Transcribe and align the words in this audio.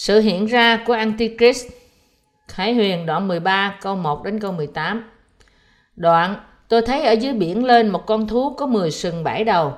Sự 0.00 0.20
hiện 0.20 0.46
ra 0.46 0.82
của 0.86 0.92
Antichrist. 0.92 1.66
Khải 2.48 2.74
Huyền 2.74 3.06
đoạn 3.06 3.28
13 3.28 3.78
câu 3.82 3.96
1 3.96 4.24
đến 4.24 4.40
câu 4.40 4.52
18 4.52 5.04
Đoạn, 5.96 6.34
tôi 6.68 6.82
thấy 6.82 7.02
ở 7.02 7.12
dưới 7.12 7.32
biển 7.32 7.64
lên 7.64 7.88
một 7.88 8.06
con 8.06 8.28
thú 8.28 8.54
có 8.54 8.66
10 8.66 8.90
sừng 8.90 9.24
bảy 9.24 9.44
đầu. 9.44 9.74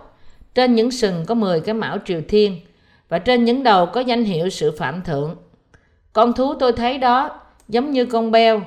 Trên 0.55 0.75
những 0.75 0.91
sừng 0.91 1.25
có 1.27 1.35
10 1.35 1.61
cái 1.61 1.75
mão 1.75 1.99
triều 2.05 2.21
thiên, 2.29 2.61
Và 3.09 3.19
trên 3.19 3.45
những 3.45 3.63
đầu 3.63 3.87
có 3.87 4.01
danh 4.01 4.25
hiệu 4.25 4.49
sự 4.49 4.77
phạm 4.79 5.03
thượng. 5.03 5.37
Con 6.13 6.33
thú 6.33 6.55
tôi 6.55 6.73
thấy 6.73 6.99
đó 6.99 7.41
giống 7.69 7.91
như 7.91 8.07
con 8.07 8.31
beo, 8.31 8.63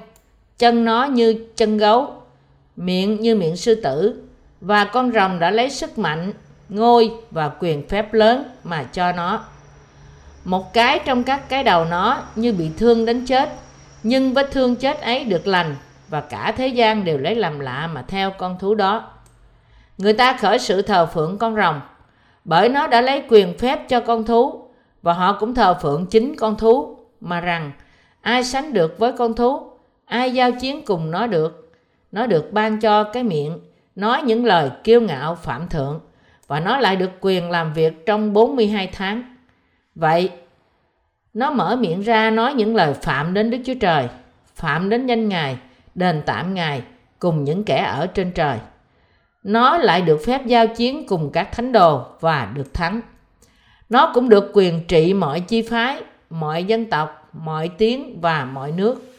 Chân 0.57 0.85
nó 0.85 1.05
như 1.05 1.45
chân 1.55 1.77
gấu, 1.77 2.13
Miệng 2.75 3.21
như 3.21 3.35
miệng 3.35 3.57
sư 3.57 3.75
tử, 3.75 4.23
Và 4.61 4.85
con 4.85 5.11
rồng 5.11 5.39
đã 5.39 5.51
lấy 5.51 5.69
sức 5.69 5.97
mạnh, 5.97 6.33
ngôi 6.69 7.11
và 7.31 7.51
quyền 7.59 7.87
phép 7.87 8.13
lớn 8.13 8.43
mà 8.63 8.83
cho 8.83 9.11
nó 9.11 9.45
một 10.45 10.73
cái 10.73 10.99
trong 11.05 11.23
các 11.23 11.49
cái 11.49 11.63
đầu 11.63 11.85
nó 11.85 12.23
như 12.35 12.53
bị 12.53 12.69
thương 12.77 13.05
đến 13.05 13.25
chết 13.25 13.49
nhưng 14.03 14.33
vết 14.33 14.51
thương 14.51 14.75
chết 14.75 15.01
ấy 15.01 15.23
được 15.23 15.47
lành 15.47 15.75
và 16.09 16.21
cả 16.21 16.53
thế 16.57 16.67
gian 16.67 17.05
đều 17.05 17.17
lấy 17.17 17.35
làm 17.35 17.59
lạ 17.59 17.89
mà 17.93 18.01
theo 18.07 18.31
con 18.31 18.59
thú 18.59 18.75
đó 18.75 19.11
người 19.97 20.13
ta 20.13 20.37
khởi 20.37 20.59
sự 20.59 20.81
thờ 20.81 21.05
phượng 21.05 21.37
con 21.37 21.55
rồng, 21.55 21.81
bởi 22.45 22.69
nó 22.69 22.87
đã 22.87 23.01
lấy 23.01 23.23
quyền 23.29 23.57
phép 23.57 23.89
cho 23.89 23.99
con 23.99 24.25
thú 24.25 24.61
và 25.01 25.13
họ 25.13 25.37
cũng 25.39 25.53
thờ 25.55 25.77
phượng 25.81 26.05
chính 26.05 26.35
con 26.35 26.57
thú 26.57 26.97
mà 27.21 27.41
rằng 27.41 27.71
ai 28.21 28.43
sánh 28.43 28.73
được 28.73 28.99
với 28.99 29.11
con 29.11 29.33
thú, 29.33 29.69
ai 30.05 30.33
giao 30.33 30.51
chiến 30.51 30.85
cùng 30.85 31.11
nó 31.11 31.27
được 31.27 31.71
nó 32.11 32.27
được 32.27 32.53
ban 32.53 32.79
cho 32.79 33.03
cái 33.03 33.23
miệng, 33.23 33.59
nói 33.95 34.21
những 34.21 34.45
lời 34.45 34.69
kiêu 34.83 35.01
ngạo, 35.01 35.35
phạm 35.35 35.67
thượng 35.67 35.99
và 36.47 36.59
nó 36.59 36.77
lại 36.77 36.95
được 36.95 37.11
quyền 37.21 37.51
làm 37.51 37.73
việc 37.73 38.05
trong 38.05 38.33
42 38.33 38.87
tháng. 38.87 39.34
Vậy, 39.95 40.29
nó 41.33 41.51
mở 41.51 41.75
miệng 41.75 42.01
ra 42.01 42.29
nói 42.29 42.53
những 42.53 42.75
lời 42.75 42.93
phạm 42.93 43.33
đến 43.33 43.51
Đức 43.51 43.57
Chúa 43.65 43.73
Trời, 43.79 44.07
phạm 44.55 44.89
đến 44.89 45.07
danh 45.07 45.29
Ngài, 45.29 45.57
đền 45.95 46.21
tạm 46.25 46.53
Ngài 46.53 46.81
cùng 47.19 47.43
những 47.43 47.63
kẻ 47.63 47.77
ở 47.77 48.07
trên 48.07 48.31
trời. 48.31 48.57
Nó 49.43 49.77
lại 49.77 50.01
được 50.01 50.21
phép 50.25 50.45
giao 50.45 50.67
chiến 50.67 51.07
cùng 51.07 51.29
các 51.31 51.51
thánh 51.51 51.71
đồ 51.71 52.05
và 52.19 52.51
được 52.55 52.73
thắng. 52.73 53.01
Nó 53.89 54.11
cũng 54.13 54.29
được 54.29 54.51
quyền 54.53 54.87
trị 54.87 55.13
mọi 55.13 55.39
chi 55.39 55.61
phái, 55.61 56.01
mọi 56.29 56.63
dân 56.63 56.85
tộc, 56.85 57.29
mọi 57.33 57.69
tiếng 57.77 58.21
và 58.21 58.45
mọi 58.45 58.71
nước. 58.71 59.13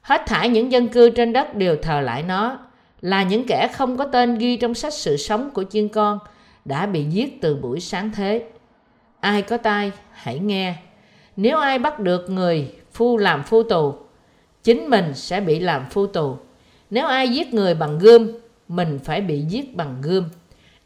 Hết 0.00 0.22
thảy 0.26 0.48
những 0.48 0.72
dân 0.72 0.88
cư 0.88 1.10
trên 1.10 1.32
đất 1.32 1.54
đều 1.54 1.76
thờ 1.82 2.00
lại 2.00 2.22
nó, 2.22 2.58
là 3.00 3.22
những 3.22 3.46
kẻ 3.46 3.68
không 3.74 3.96
có 3.96 4.04
tên 4.04 4.38
ghi 4.38 4.56
trong 4.56 4.74
sách 4.74 4.94
sự 4.94 5.16
sống 5.16 5.50
của 5.50 5.64
chiên 5.70 5.88
con– 5.88 6.18
đã 6.68 6.86
bị 6.86 7.04
giết 7.04 7.40
từ 7.40 7.56
buổi 7.56 7.80
sáng 7.80 8.10
thế. 8.14 8.44
Ai 9.20 9.42
có 9.42 9.56
tai, 9.56 9.92
hãy 10.12 10.38
nghe. 10.38 10.74
Nếu 11.36 11.58
ai 11.58 11.78
bắt 11.78 12.00
được 12.00 12.30
người 12.30 12.72
phu 12.92 13.16
làm 13.16 13.42
phu 13.42 13.62
tù, 13.62 13.94
chính 14.64 14.90
mình 14.90 15.14
sẽ 15.14 15.40
bị 15.40 15.58
làm 15.58 15.86
phu 15.90 16.06
tù. 16.06 16.36
Nếu 16.90 17.06
ai 17.06 17.28
giết 17.28 17.54
người 17.54 17.74
bằng 17.74 17.98
gươm, 17.98 18.32
mình 18.68 18.98
phải 19.04 19.20
bị 19.20 19.40
giết 19.40 19.76
bằng 19.76 19.96
gươm. 20.02 20.24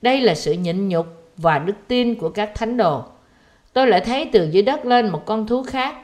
Đây 0.03 0.21
là 0.21 0.35
sự 0.35 0.53
nhịn 0.53 0.89
nhục 0.89 1.07
và 1.37 1.59
đức 1.59 1.75
tin 1.89 2.15
của 2.15 2.29
các 2.29 2.53
thánh 2.55 2.77
đồ. 2.77 3.05
Tôi 3.73 3.87
lại 3.87 4.01
thấy 4.01 4.29
từ 4.33 4.49
dưới 4.51 4.63
đất 4.63 4.87
lên 4.87 5.09
một 5.09 5.27
con 5.27 5.47
thú 5.47 5.63
khác, 5.63 5.95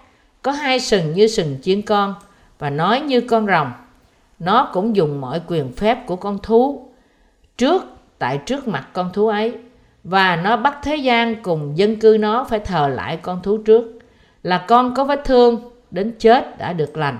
có 0.43 0.53
hai 0.53 0.81
sừng 0.81 1.13
như 1.13 1.27
sừng 1.27 1.57
chiên 1.63 1.83
con 1.83 2.15
và 2.59 2.71
nói 2.71 3.01
như 3.01 3.21
con 3.21 3.47
rồng. 3.47 3.73
Nó 4.39 4.71
cũng 4.73 4.97
dùng 4.97 5.21
mọi 5.21 5.41
quyền 5.47 5.73
phép 5.73 6.07
của 6.07 6.17
con 6.17 6.39
thú 6.43 6.89
trước 7.59 7.83
tại 8.19 8.39
trước 8.47 8.69
mặt 8.69 8.89
con 8.93 9.13
thú 9.13 9.29
ấy 9.29 9.55
và 10.05 10.37
nó 10.37 10.57
bắt 10.57 10.79
thế 10.83 10.97
gian 10.97 11.43
cùng 11.43 11.79
dân 11.79 11.97
cư 11.97 12.17
nó 12.21 12.45
phải 12.45 12.59
thờ 12.59 12.89
lại 12.89 13.19
con 13.23 13.43
thú 13.43 13.59
trước. 13.59 13.99
Là 14.43 14.65
con 14.69 14.95
có 14.95 15.05
vết 15.05 15.25
thương, 15.25 15.71
đến 15.91 16.15
chết 16.19 16.59
đã 16.59 16.73
được 16.73 16.97
lành. 16.97 17.19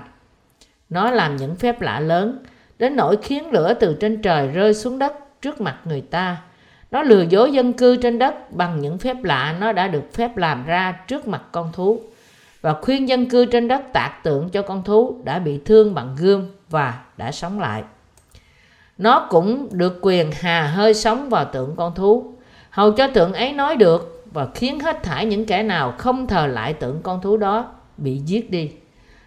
Nó 0.89 1.11
làm 1.11 1.35
những 1.35 1.55
phép 1.55 1.81
lạ 1.81 1.99
lớn, 1.99 2.43
đến 2.79 2.95
nỗi 2.95 3.17
khiến 3.21 3.51
lửa 3.51 3.73
từ 3.73 3.97
trên 3.99 4.21
trời 4.21 4.47
rơi 4.47 4.73
xuống 4.73 4.99
đất 4.99 5.13
trước 5.41 5.61
mặt 5.61 5.77
người 5.85 6.01
ta. 6.01 6.37
Nó 6.91 7.03
lừa 7.03 7.21
dối 7.21 7.51
dân 7.51 7.73
cư 7.73 7.95
trên 7.95 8.19
đất 8.19 8.51
bằng 8.51 8.79
những 8.81 8.97
phép 8.97 9.23
lạ 9.23 9.55
nó 9.59 9.71
đã 9.71 9.87
được 9.87 10.13
phép 10.13 10.37
làm 10.37 10.65
ra 10.65 10.91
trước 11.07 11.27
mặt 11.27 11.41
con 11.51 11.71
thú. 11.73 11.99
Và 12.61 12.73
khuyên 12.81 13.09
dân 13.09 13.29
cư 13.29 13.45
trên 13.45 13.67
đất 13.67 13.81
tạc 13.93 14.23
tượng 14.23 14.49
cho 14.49 14.61
con 14.61 14.83
thú 14.83 15.21
đã 15.23 15.39
bị 15.39 15.59
thương 15.65 15.95
bằng 15.95 16.15
gươm 16.19 16.51
và 16.69 16.99
đã 17.17 17.31
sống 17.31 17.59
lại. 17.59 17.83
Nó 18.97 19.27
cũng 19.29 19.67
được 19.71 19.99
quyền 20.01 20.31
hà 20.31 20.67
hơi 20.67 20.93
sống 20.93 21.29
vào 21.29 21.45
tượng 21.45 21.75
con 21.75 21.95
thú 21.95 22.33
hầu 22.69 22.91
cho 22.91 23.07
tượng 23.07 23.33
ấy 23.33 23.53
nói 23.53 23.75
được 23.75 24.23
và 24.31 24.47
khiến 24.55 24.79
hết 24.79 25.03
thảy 25.03 25.25
những 25.25 25.45
kẻ 25.45 25.63
nào 25.63 25.93
không 25.97 26.27
thờ 26.27 26.47
lại 26.47 26.73
tượng 26.73 27.01
con 27.03 27.21
thú 27.21 27.37
đó 27.37 27.71
bị 27.97 28.17
giết 28.17 28.51
đi. 28.51 28.71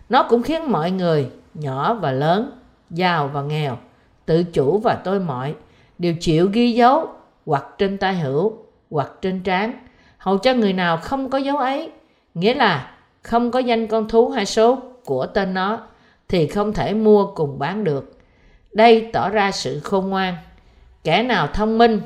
Nó 0.09 0.23
cũng 0.23 0.43
khiến 0.43 0.73
mọi 0.73 0.91
người 0.91 1.31
nhỏ 1.55 1.95
và 1.95 2.13
lớn, 2.13 2.51
giàu 2.91 3.31
và 3.33 3.43
nghèo, 3.43 3.79
tự 4.27 4.45
chủ 4.45 4.79
và 4.79 4.95
tôi 4.95 5.21
mọi 5.21 5.55
đều 5.99 6.15
chịu 6.21 6.49
ghi 6.53 6.73
dấu 6.73 7.09
hoặc 7.47 7.65
trên 7.79 7.99
tay 7.99 8.15
hữu 8.15 8.53
hoặc 8.91 9.11
trên 9.23 9.41
trán. 9.41 9.73
Hầu 10.19 10.39
cho 10.39 10.55
người 10.55 10.73
nào 10.73 10.97
không 10.97 11.31
có 11.31 11.39
dấu 11.39 11.57
ấy, 11.57 11.91
nghĩa 12.35 12.55
là 12.55 12.91
không 13.23 13.51
có 13.51 13.59
danh 13.59 13.87
con 13.87 14.09
thú 14.09 14.29
hay 14.29 14.47
số 14.47 14.79
của 15.05 15.27
tên 15.27 15.55
nó, 15.55 15.81
thì 16.29 16.47
không 16.47 16.73
thể 16.73 16.95
mua 16.95 17.27
cùng 17.35 17.59
bán 17.59 17.85
được. 17.85 18.19
Đây 18.73 19.11
tỏ 19.13 19.29
ra 19.29 19.53
sự 19.53 19.81
khôn 19.81 20.09
ngoan. 20.09 20.35
Kẻ 21.05 21.23
nào 21.23 21.47
thông 21.47 21.79
minh 21.79 22.01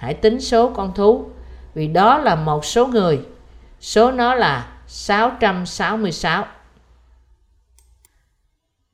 hãy 0.00 0.14
tính 0.14 0.40
số 0.40 0.70
con 0.70 0.94
thú, 0.94 1.24
vì 1.74 1.86
đó 1.86 2.18
là 2.18 2.34
một 2.34 2.64
số 2.64 2.86
người. 2.86 3.20
Số 3.80 4.10
nó 4.10 4.34
là 4.34 4.72
666 4.86 6.46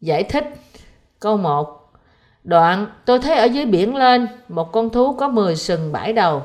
giải 0.01 0.25
thích. 0.25 0.45
Câu 1.21 1.37
1 1.37 1.93
đoạn, 2.45 2.87
tôi 3.05 3.19
thấy 3.19 3.37
ở 3.37 3.45
dưới 3.45 3.67
biển 3.67 3.97
lên, 3.97 4.29
một 4.49 4.73
con 4.73 4.91
thú 4.91 5.15
có 5.15 5.29
10 5.29 5.57
sừng 5.57 5.93
bảy 5.93 6.13
đầu. 6.13 6.43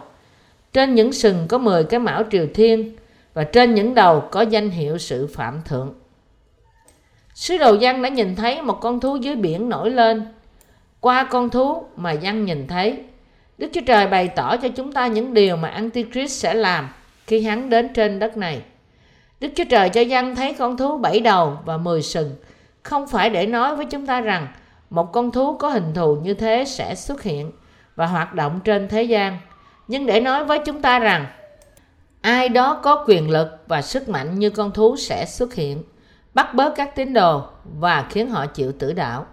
Trên 0.73 0.95
những 0.95 1.13
sừng 1.13 1.47
có 1.47 1.57
10 1.57 1.83
cái 1.83 1.99
mão 1.99 2.23
triều 2.31 2.47
thiên, 2.53 2.95
và 3.33 3.43
trên 3.43 3.75
những 3.75 3.95
đầu 3.95 4.23
có 4.31 4.41
danh 4.41 4.69
hiệu 4.69 4.97
sự 4.97 5.27
phạm 5.27 5.61
thượng. 5.65 5.93
Sứ 7.33 7.57
đồ 7.57 7.77
văn 7.81 8.01
đã 8.01 8.09
nhìn 8.09 8.35
thấy 8.35 8.61
một 8.61 8.77
con 8.81 8.99
thú 8.99 9.15
dưới 9.15 9.35
biển 9.35 9.69
nổi 9.69 9.89
lên. 9.89 10.25
Qua 10.99 11.23
con 11.23 11.49
thú 11.49 11.83
mà 11.95 12.15
văn 12.21 12.45
nhìn 12.45 12.67
thấy 12.67 13.03
Đức 13.61 13.69
Chúa 13.73 13.81
Trời 13.85 14.07
bày 14.07 14.27
tỏ 14.27 14.57
cho 14.57 14.67
chúng 14.67 14.91
ta 14.91 15.07
những 15.07 15.33
điều 15.33 15.55
mà 15.55 15.67
Antichrist 15.67 16.43
sẽ 16.43 16.53
làm 16.53 16.89
khi 17.27 17.41
hắn 17.43 17.69
đến 17.69 17.93
trên 17.93 18.19
đất 18.19 18.37
này. 18.37 18.61
Đức 19.39 19.47
Chúa 19.55 19.63
Trời 19.69 19.89
cho 19.89 20.01
dân 20.01 20.35
thấy 20.35 20.53
con 20.53 20.77
thú 20.77 20.97
bảy 20.97 21.19
đầu 21.19 21.57
và 21.65 21.77
mười 21.77 22.01
sừng, 22.01 22.35
không 22.83 23.07
phải 23.07 23.29
để 23.29 23.45
nói 23.45 23.75
với 23.75 23.85
chúng 23.85 24.05
ta 24.05 24.21
rằng 24.21 24.47
một 24.89 25.11
con 25.11 25.31
thú 25.31 25.57
có 25.57 25.69
hình 25.69 25.93
thù 25.93 26.15
như 26.15 26.33
thế 26.33 26.63
sẽ 26.67 26.95
xuất 26.95 27.23
hiện 27.23 27.51
và 27.95 28.05
hoạt 28.05 28.33
động 28.33 28.59
trên 28.63 28.87
thế 28.87 29.03
gian, 29.03 29.37
nhưng 29.87 30.05
để 30.05 30.19
nói 30.19 30.45
với 30.45 30.59
chúng 30.65 30.81
ta 30.81 30.99
rằng 30.99 31.25
ai 32.21 32.49
đó 32.49 32.79
có 32.83 33.05
quyền 33.07 33.29
lực 33.29 33.63
và 33.67 33.81
sức 33.81 34.09
mạnh 34.09 34.39
như 34.39 34.49
con 34.49 34.71
thú 34.71 34.95
sẽ 34.97 35.25
xuất 35.25 35.53
hiện, 35.53 35.83
bắt 36.33 36.53
bớ 36.53 36.69
các 36.69 36.95
tín 36.95 37.13
đồ 37.13 37.43
và 37.79 38.05
khiến 38.09 38.29
họ 38.29 38.45
chịu 38.45 38.71
tử 38.71 38.93
đạo. 38.93 39.25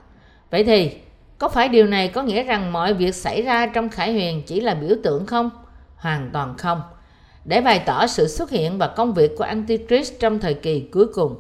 Vậy 0.51 0.65
thì 0.65 0.97
có 1.39 1.49
phải 1.49 1.69
điều 1.69 1.87
này 1.87 2.09
có 2.09 2.23
nghĩa 2.23 2.43
rằng 2.43 2.73
mọi 2.73 2.95
việc 2.95 3.15
xảy 3.15 3.43
ra 3.43 3.67
trong 3.67 3.89
Khải 3.89 4.13
Huyền 4.13 4.43
chỉ 4.47 4.61
là 4.61 4.75
biểu 4.75 4.97
tượng 5.03 5.27
không? 5.27 5.51
Hoàn 5.97 6.31
toàn 6.33 6.55
không. 6.59 6.83
Để 7.45 7.61
bày 7.61 7.83
tỏ 7.87 8.07
sự 8.07 8.29
xuất 8.29 8.51
hiện 8.51 8.79
và 8.79 8.87
công 8.87 9.15
việc 9.15 9.37
của 9.37 9.45
Antichrist 9.45 10.13
trong 10.21 10.39
thời 10.39 10.55
kỳ 10.55 10.81
cuối 10.81 11.07
cùng, 11.15 11.37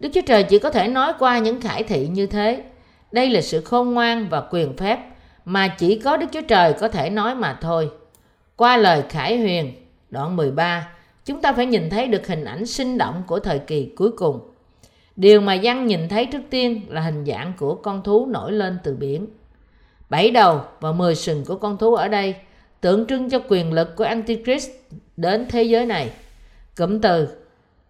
Đức 0.00 0.08
Chúa 0.14 0.20
Trời 0.26 0.42
chỉ 0.42 0.58
có 0.58 0.70
thể 0.70 0.88
nói 0.88 1.12
qua 1.18 1.38
những 1.38 1.60
khải 1.60 1.82
thị 1.82 2.08
như 2.08 2.26
thế. 2.26 2.62
Đây 3.12 3.30
là 3.30 3.40
sự 3.40 3.60
khôn 3.60 3.94
ngoan 3.94 4.28
và 4.28 4.42
quyền 4.50 4.76
phép 4.76 4.98
mà 5.44 5.68
chỉ 5.68 5.98
có 5.98 6.16
Đức 6.16 6.26
Chúa 6.32 6.42
Trời 6.48 6.72
có 6.72 6.88
thể 6.88 7.10
nói 7.10 7.34
mà 7.34 7.58
thôi. 7.60 7.90
Qua 8.56 8.76
lời 8.76 9.02
Khải 9.08 9.38
Huyền, 9.38 9.72
đoạn 10.10 10.36
13, 10.36 10.88
chúng 11.24 11.40
ta 11.40 11.52
phải 11.52 11.66
nhìn 11.66 11.90
thấy 11.90 12.06
được 12.06 12.26
hình 12.26 12.44
ảnh 12.44 12.66
sinh 12.66 12.98
động 12.98 13.22
của 13.26 13.38
thời 13.38 13.58
kỳ 13.58 13.92
cuối 13.96 14.10
cùng. 14.10 14.40
Điều 15.16 15.40
mà 15.40 15.54
Giăng 15.54 15.86
nhìn 15.86 16.08
thấy 16.08 16.26
trước 16.26 16.42
tiên 16.50 16.80
là 16.88 17.00
hình 17.00 17.24
dạng 17.24 17.52
của 17.58 17.74
con 17.74 18.02
thú 18.02 18.26
nổi 18.26 18.52
lên 18.52 18.78
từ 18.84 18.94
biển 18.94 19.26
bảy 20.08 20.30
đầu 20.30 20.60
và 20.80 20.92
mười 20.92 21.14
sừng 21.14 21.44
của 21.44 21.56
con 21.56 21.78
thú 21.78 21.94
ở 21.94 22.08
đây 22.08 22.34
tượng 22.80 23.06
trưng 23.06 23.30
cho 23.30 23.38
quyền 23.48 23.72
lực 23.72 23.96
của 23.96 24.04
Antichrist 24.04 24.70
đến 25.16 25.46
thế 25.48 25.62
giới 25.62 25.86
này. 25.86 26.10
Cụm 26.76 27.00
từ, 27.00 27.28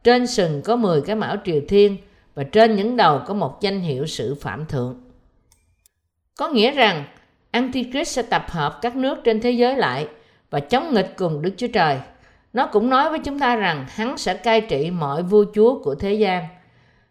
trên 0.04 0.26
sừng 0.26 0.62
có 0.62 0.76
10 0.76 1.00
cái 1.00 1.16
mão 1.16 1.36
triều 1.44 1.60
thiên 1.68 1.96
và 2.34 2.42
trên 2.42 2.76
những 2.76 2.96
đầu 2.96 3.20
có 3.26 3.34
một 3.34 3.60
danh 3.60 3.80
hiệu 3.80 4.06
sự 4.06 4.34
phạm 4.34 4.66
thượng. 4.66 5.00
Có 6.36 6.48
nghĩa 6.48 6.70
rằng 6.70 7.04
Antichrist 7.50 8.10
sẽ 8.10 8.22
tập 8.22 8.44
hợp 8.48 8.78
các 8.82 8.96
nước 8.96 9.18
trên 9.24 9.40
thế 9.40 9.50
giới 9.50 9.76
lại 9.76 10.08
và 10.50 10.60
chống 10.60 10.94
nghịch 10.94 11.14
cùng 11.16 11.42
Đức 11.42 11.50
Chúa 11.56 11.66
Trời. 11.72 11.98
Nó 12.52 12.66
cũng 12.66 12.90
nói 12.90 13.10
với 13.10 13.18
chúng 13.18 13.38
ta 13.38 13.56
rằng 13.56 13.86
hắn 13.88 14.18
sẽ 14.18 14.34
cai 14.34 14.60
trị 14.60 14.90
mọi 14.90 15.22
vua 15.22 15.44
chúa 15.54 15.82
của 15.82 15.94
thế 15.94 16.14
gian. 16.14 16.46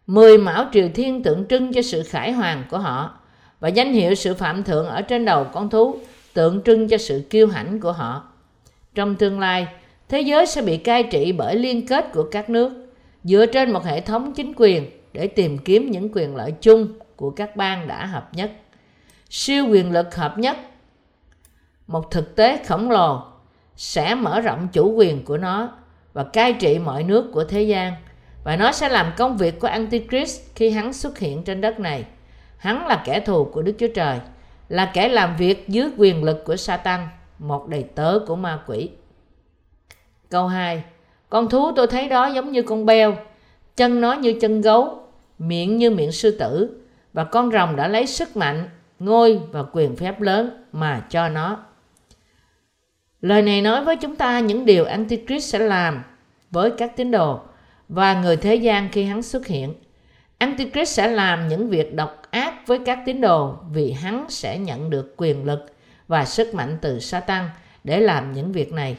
Mười 0.06 0.38
mão 0.38 0.66
triều 0.72 0.88
thiên 0.94 1.22
tượng 1.22 1.46
trưng 1.48 1.72
cho 1.72 1.82
sự 1.82 2.02
khải 2.02 2.32
hoàng 2.32 2.64
của 2.70 2.78
họ 2.78 3.17
và 3.60 3.68
danh 3.68 3.92
hiệu 3.92 4.14
sự 4.14 4.34
phạm 4.34 4.64
thượng 4.64 4.86
ở 4.86 5.02
trên 5.02 5.24
đầu 5.24 5.44
con 5.52 5.70
thú 5.70 5.96
tượng 6.34 6.62
trưng 6.62 6.88
cho 6.88 6.98
sự 6.98 7.26
kiêu 7.30 7.48
hãnh 7.48 7.80
của 7.80 7.92
họ. 7.92 8.28
Trong 8.94 9.16
tương 9.16 9.40
lai, 9.40 9.66
thế 10.08 10.20
giới 10.20 10.46
sẽ 10.46 10.62
bị 10.62 10.76
cai 10.76 11.02
trị 11.02 11.32
bởi 11.32 11.56
liên 11.56 11.86
kết 11.86 12.12
của 12.12 12.28
các 12.30 12.50
nước. 12.50 12.72
dựa 13.24 13.46
trên 13.46 13.72
một 13.72 13.84
hệ 13.84 14.00
thống 14.00 14.32
chính 14.32 14.52
quyền 14.56 14.90
để 15.12 15.26
tìm 15.26 15.58
kiếm 15.58 15.90
những 15.90 16.08
quyền 16.12 16.36
lợi 16.36 16.52
chung 16.60 16.88
của 17.16 17.30
các 17.30 17.56
bang 17.56 17.88
đã 17.88 18.06
hợp 18.06 18.28
nhất. 18.34 18.50
Siêu 19.30 19.66
quyền 19.68 19.92
lực 19.92 20.14
hợp 20.14 20.38
nhất, 20.38 20.56
một 21.86 22.10
thực 22.10 22.36
tế 22.36 22.64
khổng 22.66 22.90
lồ 22.90 23.22
sẽ 23.76 24.14
mở 24.14 24.40
rộng 24.40 24.68
chủ 24.72 24.92
quyền 24.92 25.24
của 25.24 25.38
nó 25.38 25.72
và 26.12 26.24
cai 26.24 26.52
trị 26.52 26.78
mọi 26.78 27.02
nước 27.02 27.30
của 27.32 27.44
thế 27.44 27.62
gian 27.62 27.92
và 28.44 28.56
nó 28.56 28.72
sẽ 28.72 28.88
làm 28.88 29.12
công 29.16 29.36
việc 29.36 29.60
của 29.60 29.68
Antichrist 29.68 30.40
khi 30.54 30.70
hắn 30.70 30.92
xuất 30.92 31.18
hiện 31.18 31.44
trên 31.44 31.60
đất 31.60 31.80
này. 31.80 32.04
Hắn 32.58 32.86
là 32.86 33.02
kẻ 33.04 33.20
thù 33.20 33.44
của 33.44 33.62
Đức 33.62 33.72
Chúa 33.78 33.88
Trời, 33.94 34.20
là 34.68 34.90
kẻ 34.94 35.08
làm 35.08 35.36
việc 35.36 35.68
dưới 35.68 35.90
quyền 35.96 36.24
lực 36.24 36.44
của 36.44 36.56
Satan, 36.56 37.08
một 37.38 37.68
đầy 37.68 37.82
tớ 37.82 38.18
của 38.26 38.36
ma 38.36 38.60
quỷ. 38.66 38.90
Câu 40.30 40.46
2. 40.46 40.82
Con 41.28 41.48
thú 41.48 41.72
tôi 41.76 41.86
thấy 41.86 42.08
đó 42.08 42.26
giống 42.26 42.52
như 42.52 42.62
con 42.62 42.86
beo, 42.86 43.16
chân 43.76 44.00
nó 44.00 44.12
như 44.12 44.34
chân 44.40 44.60
gấu, 44.60 45.02
miệng 45.38 45.76
như 45.76 45.90
miệng 45.90 46.12
sư 46.12 46.30
tử, 46.38 46.82
và 47.12 47.24
con 47.24 47.50
rồng 47.50 47.76
đã 47.76 47.88
lấy 47.88 48.06
sức 48.06 48.36
mạnh, 48.36 48.68
ngôi 48.98 49.40
và 49.52 49.64
quyền 49.72 49.96
phép 49.96 50.20
lớn 50.20 50.64
mà 50.72 51.06
cho 51.10 51.28
nó. 51.28 51.64
Lời 53.20 53.42
này 53.42 53.62
nói 53.62 53.84
với 53.84 53.96
chúng 53.96 54.16
ta 54.16 54.40
những 54.40 54.64
điều 54.64 54.84
Antichrist 54.84 55.52
sẽ 55.52 55.58
làm 55.58 56.02
với 56.50 56.70
các 56.70 56.96
tín 56.96 57.10
đồ 57.10 57.40
và 57.88 58.20
người 58.20 58.36
thế 58.36 58.54
gian 58.54 58.88
khi 58.92 59.04
hắn 59.04 59.22
xuất 59.22 59.46
hiện. 59.46 59.74
Antichrist 60.38 60.92
sẽ 60.92 61.08
làm 61.08 61.48
những 61.48 61.68
việc 61.68 61.94
độc 61.94 62.22
ác 62.30 62.66
với 62.66 62.78
các 62.86 62.98
tín 63.06 63.20
đồ 63.20 63.54
vì 63.72 63.92
hắn 63.92 64.26
sẽ 64.28 64.58
nhận 64.58 64.90
được 64.90 65.14
quyền 65.16 65.44
lực 65.44 65.66
và 66.08 66.24
sức 66.24 66.54
mạnh 66.54 66.78
từ 66.80 67.00
Satan 67.00 67.50
để 67.84 68.00
làm 68.00 68.32
những 68.32 68.52
việc 68.52 68.72
này. 68.72 68.96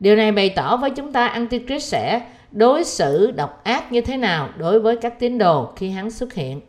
Điều 0.00 0.16
này 0.16 0.32
bày 0.32 0.48
tỏ 0.48 0.76
với 0.76 0.90
chúng 0.90 1.12
ta 1.12 1.26
Antichrist 1.26 1.88
sẽ 1.88 2.20
đối 2.50 2.84
xử 2.84 3.30
độc 3.30 3.64
ác 3.64 3.92
như 3.92 4.00
thế 4.00 4.16
nào 4.16 4.48
đối 4.56 4.80
với 4.80 4.96
các 4.96 5.18
tín 5.18 5.38
đồ 5.38 5.72
khi 5.76 5.90
hắn 5.90 6.10
xuất 6.10 6.34
hiện. 6.34 6.60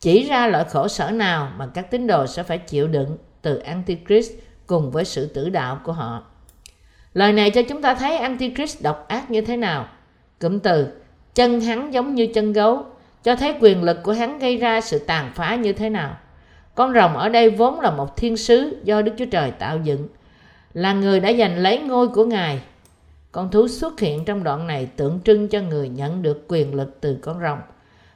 Chỉ 0.00 0.28
ra 0.28 0.46
loại 0.46 0.64
khổ 0.64 0.88
sở 0.88 1.10
nào 1.10 1.52
mà 1.56 1.66
các 1.74 1.90
tín 1.90 2.06
đồ 2.06 2.26
sẽ 2.26 2.42
phải 2.42 2.58
chịu 2.58 2.88
đựng 2.88 3.16
từ 3.42 3.56
Antichrist 3.58 4.32
cùng 4.66 4.90
với 4.90 5.04
sự 5.04 5.26
tử 5.26 5.48
đạo 5.48 5.80
của 5.84 5.92
họ. 5.92 6.22
Lời 7.14 7.32
này 7.32 7.50
cho 7.50 7.62
chúng 7.62 7.82
ta 7.82 7.94
thấy 7.94 8.16
Antichrist 8.16 8.82
độc 8.82 9.08
ác 9.08 9.30
như 9.30 9.40
thế 9.40 9.56
nào. 9.56 9.88
Cụm 10.40 10.58
từ, 10.58 10.86
chân 11.34 11.60
hắn 11.60 11.94
giống 11.94 12.14
như 12.14 12.26
chân 12.34 12.52
gấu 12.52 12.84
cho 13.22 13.36
thấy 13.36 13.54
quyền 13.60 13.82
lực 13.82 14.02
của 14.02 14.12
hắn 14.12 14.38
gây 14.38 14.56
ra 14.56 14.80
sự 14.80 14.98
tàn 14.98 15.32
phá 15.34 15.54
như 15.54 15.72
thế 15.72 15.90
nào. 15.90 16.16
Con 16.74 16.94
rồng 16.94 17.16
ở 17.16 17.28
đây 17.28 17.50
vốn 17.50 17.80
là 17.80 17.90
một 17.90 18.16
thiên 18.16 18.36
sứ 18.36 18.80
do 18.84 19.02
Đức 19.02 19.12
Chúa 19.18 19.26
Trời 19.26 19.50
tạo 19.50 19.78
dựng, 19.78 20.08
là 20.74 20.92
người 20.92 21.20
đã 21.20 21.32
giành 21.32 21.58
lấy 21.58 21.78
ngôi 21.78 22.08
của 22.08 22.24
Ngài. 22.24 22.60
Con 23.32 23.50
thú 23.50 23.68
xuất 23.68 24.00
hiện 24.00 24.24
trong 24.24 24.44
đoạn 24.44 24.66
này 24.66 24.86
tượng 24.96 25.20
trưng 25.24 25.48
cho 25.48 25.60
người 25.60 25.88
nhận 25.88 26.22
được 26.22 26.44
quyền 26.48 26.74
lực 26.74 27.00
từ 27.00 27.18
con 27.22 27.40
rồng 27.40 27.58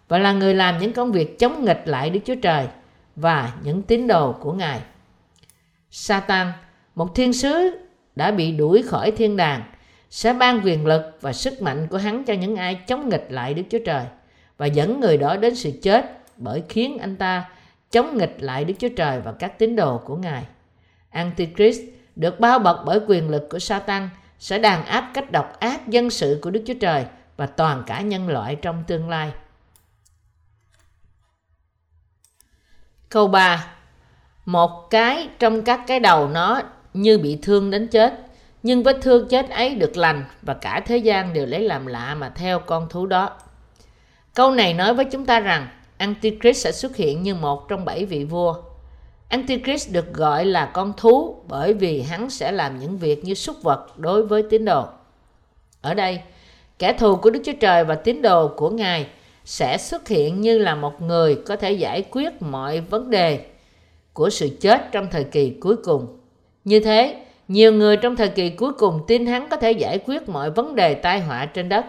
và 0.09 0.19
là 0.19 0.33
người 0.33 0.55
làm 0.55 0.79
những 0.79 0.93
công 0.93 1.13
việc 1.13 1.39
chống 1.39 1.65
nghịch 1.65 1.83
lại 1.85 2.11
Đức 2.11 2.21
Chúa 2.25 2.35
Trời 2.35 2.67
và 3.17 3.53
những 3.63 3.83
tín 3.83 4.07
đồ 4.07 4.33
của 4.33 4.53
Ngài. 4.53 4.81
Satan, 5.91 6.53
một 6.95 7.15
thiên 7.15 7.33
sứ 7.33 7.71
đã 8.17 8.31
bị 8.31 8.53
đuổi 8.53 8.83
khỏi 8.83 9.11
thiên 9.11 9.37
đàng, 9.37 9.63
sẽ 10.11 10.33
ban 10.33 10.61
quyền 10.65 10.87
lực 10.87 11.03
và 11.21 11.33
sức 11.33 11.63
mạnh 11.63 11.87
của 11.91 11.99
hắn 11.99 12.25
cho 12.25 12.35
những 12.35 12.57
ai 12.57 12.75
chống 12.75 13.09
nghịch 13.09 13.27
lại 13.31 13.55
Đức 13.55 13.63
Chúa 13.71 13.79
Trời 13.87 14.05
và 14.57 14.67
dẫn 14.67 15.01
người 15.01 15.17
đó 15.17 15.37
đến 15.37 15.55
sự 15.55 15.71
chết 15.83 16.19
bởi 16.37 16.63
khiến 16.69 16.99
anh 16.99 17.17
ta 17.17 17.49
chống 17.91 18.19
nghịch 18.19 18.37
lại 18.39 18.65
Đức 18.65 18.75
Chúa 18.79 18.89
Trời 18.97 19.21
và 19.21 19.33
các 19.33 19.59
tín 19.59 19.77
đồ 19.77 19.99
của 19.99 20.17
Ngài. 20.17 20.47
Antichrist 21.11 21.81
được 22.17 22.41
bao 22.41 22.59
bọc 22.59 22.83
bởi 22.87 23.01
quyền 23.07 23.31
lực 23.31 23.49
của 23.51 23.59
Satan 23.59 24.09
sẽ 24.39 24.59
đàn 24.59 24.85
áp 24.85 25.11
cách 25.15 25.33
độc 25.33 25.61
ác 25.61 25.89
dân 25.89 26.11
sự 26.11 26.39
của 26.43 26.51
Đức 26.51 26.63
Chúa 26.67 26.75
Trời 26.81 27.05
và 27.37 27.47
toàn 27.47 27.83
cả 27.87 28.01
nhân 28.01 28.29
loại 28.29 28.57
trong 28.57 28.85
tương 28.87 29.09
lai. 29.09 29.33
Câu 33.09 33.29
3 33.29 33.75
Một 34.45 34.91
cái 34.91 35.29
trong 35.39 35.63
các 35.63 35.81
cái 35.87 36.01
đầu 36.01 36.29
nó 36.29 36.61
như 36.95 37.19
bị 37.19 37.39
thương 37.43 37.71
đến 37.71 37.89
chết, 37.89 38.15
nhưng 38.63 38.83
vết 38.83 38.99
thương 39.03 39.29
chết 39.29 39.51
ấy 39.51 39.75
được 39.75 39.97
lành 39.97 40.25
và 40.43 40.55
cả 40.55 40.83
thế 40.87 40.97
gian 40.97 41.33
đều 41.33 41.47
lấy 41.47 41.61
làm 41.61 41.87
lạ 41.87 42.15
mà 42.15 42.29
theo 42.29 42.59
con 42.59 42.89
thú 42.89 43.07
đó. 43.07 43.39
Câu 44.35 44.51
này 44.51 44.75
nói 44.75 44.95
với 44.95 45.05
chúng 45.05 45.27
ta 45.27 45.41
rằng 45.41 45.69
Antichrist 45.99 46.65
sẽ 46.65 46.73
xuất 46.73 46.97
hiện 46.97 47.23
như 47.23 47.35
một 47.35 47.69
trong 47.69 47.85
bảy 47.85 48.05
vị 48.05 48.25
vua. 48.25 48.55
Antichrist 49.29 49.93
được 49.93 50.15
gọi 50.15 50.45
là 50.45 50.71
con 50.75 50.93
thú 50.97 51.37
bởi 51.49 51.75
vì 51.75 52.03
hắn 52.03 52.31
sẽ 52.31 52.53
làm 52.53 52.79
những 52.79 52.99
việc 52.99 53.25
như 53.25 53.35
súc 53.35 53.63
vật 53.63 53.99
đối 53.99 54.27
với 54.27 54.43
tín 54.51 54.65
đồ. 54.65 54.85
Ở 55.83 55.95
đây, 55.95 56.21
kẻ 56.79 56.93
thù 56.93 57.17
của 57.17 57.31
Đức 57.31 57.41
Chúa 57.45 57.53
Trời 57.61 57.85
và 57.85 57.95
tín 57.95 58.23
đồ 58.23 58.49
của 58.49 58.71
Ngài 58.71 59.07
sẽ 59.45 59.79
xuất 59.79 60.09
hiện 60.09 60.41
như 60.41 60.59
là 60.59 60.75
một 60.75 61.03
người 61.03 61.35
có 61.47 61.57
thể 61.57 61.73
giải 61.73 62.05
quyết 62.11 62.43
mọi 62.43 62.81
vấn 62.81 63.11
đề 63.11 63.47
của 64.13 64.31
sự 64.31 64.49
chết 64.61 64.93
trong 64.93 65.09
thời 65.11 65.25
kỳ 65.25 65.51
cuối 65.61 65.77
cùng. 65.77 66.19
Như 66.65 66.81
thế, 66.81 67.17
nhiều 67.49 67.73
người 67.73 67.97
trong 67.97 68.17
thời 68.17 68.29
kỳ 68.29 68.51
cuối 68.51 68.73
cùng 68.73 69.01
tin 69.07 69.27
hắn 69.27 69.49
có 69.49 69.57
thể 69.57 69.73
giải 69.73 69.99
quyết 69.99 70.29
mọi 70.29 70.51
vấn 70.51 70.75
đề 70.75 70.95
tai 70.95 71.21
họa 71.21 71.47
trên 71.47 71.69
đất. 71.69 71.85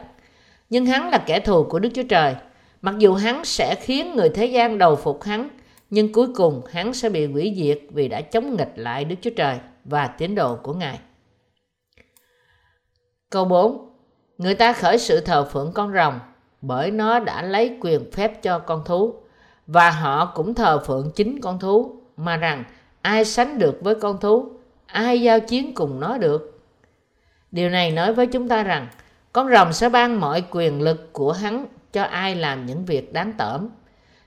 Nhưng 0.70 0.86
hắn 0.86 1.10
là 1.10 1.18
kẻ 1.18 1.40
thù 1.40 1.64
của 1.64 1.80
Đức 1.80 1.90
Chúa 1.94 2.04
Trời. 2.10 2.36
Mặc 2.82 2.96
dù 2.98 3.14
hắn 3.14 3.46
sẽ 3.46 3.76
khiến 3.76 4.16
người 4.16 4.30
thế 4.30 4.46
gian 4.46 4.78
đầu 4.78 4.96
phục 4.96 5.24
hắn, 5.24 5.50
nhưng 5.90 6.14
cuối 6.14 6.28
cùng 6.36 6.62
hắn 6.72 6.94
sẽ 6.94 7.10
bị 7.10 7.26
hủy 7.26 7.54
diệt 7.58 7.80
vì 7.90 8.08
đã 8.08 8.22
chống 8.22 8.56
nghịch 8.56 8.72
lại 8.76 9.06
Đức 9.06 9.16
Chúa 9.22 9.30
Trời 9.36 9.60
và 9.86 10.08
tín 10.08 10.36
đồ 10.36 10.56
của 10.56 10.74
Ngài. 10.74 11.00
Câu 13.30 13.46
4. 13.46 13.90
Người 14.38 14.56
ta 14.56 14.74
khởi 14.74 14.98
sự 14.98 15.20
thờ 15.20 15.50
phượng 15.52 15.72
con 15.74 15.94
rồng 15.94 16.20
bởi 16.62 16.92
nó 16.92 17.20
đã 17.20 17.42
lấy 17.42 17.78
quyền 17.82 18.12
phép 18.12 18.44
cho 18.44 18.60
con 18.60 18.84
thú 18.86 19.16
và 19.68 19.92
họ 19.92 20.32
cũng 20.36 20.54
thờ 20.54 20.80
phượng 20.86 21.12
chính 21.16 21.42
con 21.42 21.60
thú 21.60 22.02
mà 22.18 22.38
rằng 22.38 22.64
ai 23.02 23.26
sánh 23.26 23.60
được 23.60 23.80
với 23.82 23.96
con 23.96 24.20
thú 24.20 24.52
ai 24.86 25.22
giao 25.22 25.40
chiến 25.40 25.74
cùng 25.76 26.00
nó 26.00 26.18
được 26.18 26.62
điều 27.52 27.70
này 27.70 27.92
nói 27.92 28.14
với 28.14 28.28
chúng 28.28 28.48
ta 28.48 28.64
rằng 28.64 28.88
con 29.36 29.50
rồng 29.50 29.74
sẽ 29.74 29.90
ban 29.90 30.20
mọi 30.20 30.44
quyền 30.52 30.82
lực 30.82 31.14
của 31.14 31.32
hắn 31.32 31.66
cho 31.94 32.04
ai 32.04 32.36
làm 32.36 32.66
những 32.66 32.86
việc 32.86 33.14
đáng 33.14 33.34
tởm. 33.38 33.70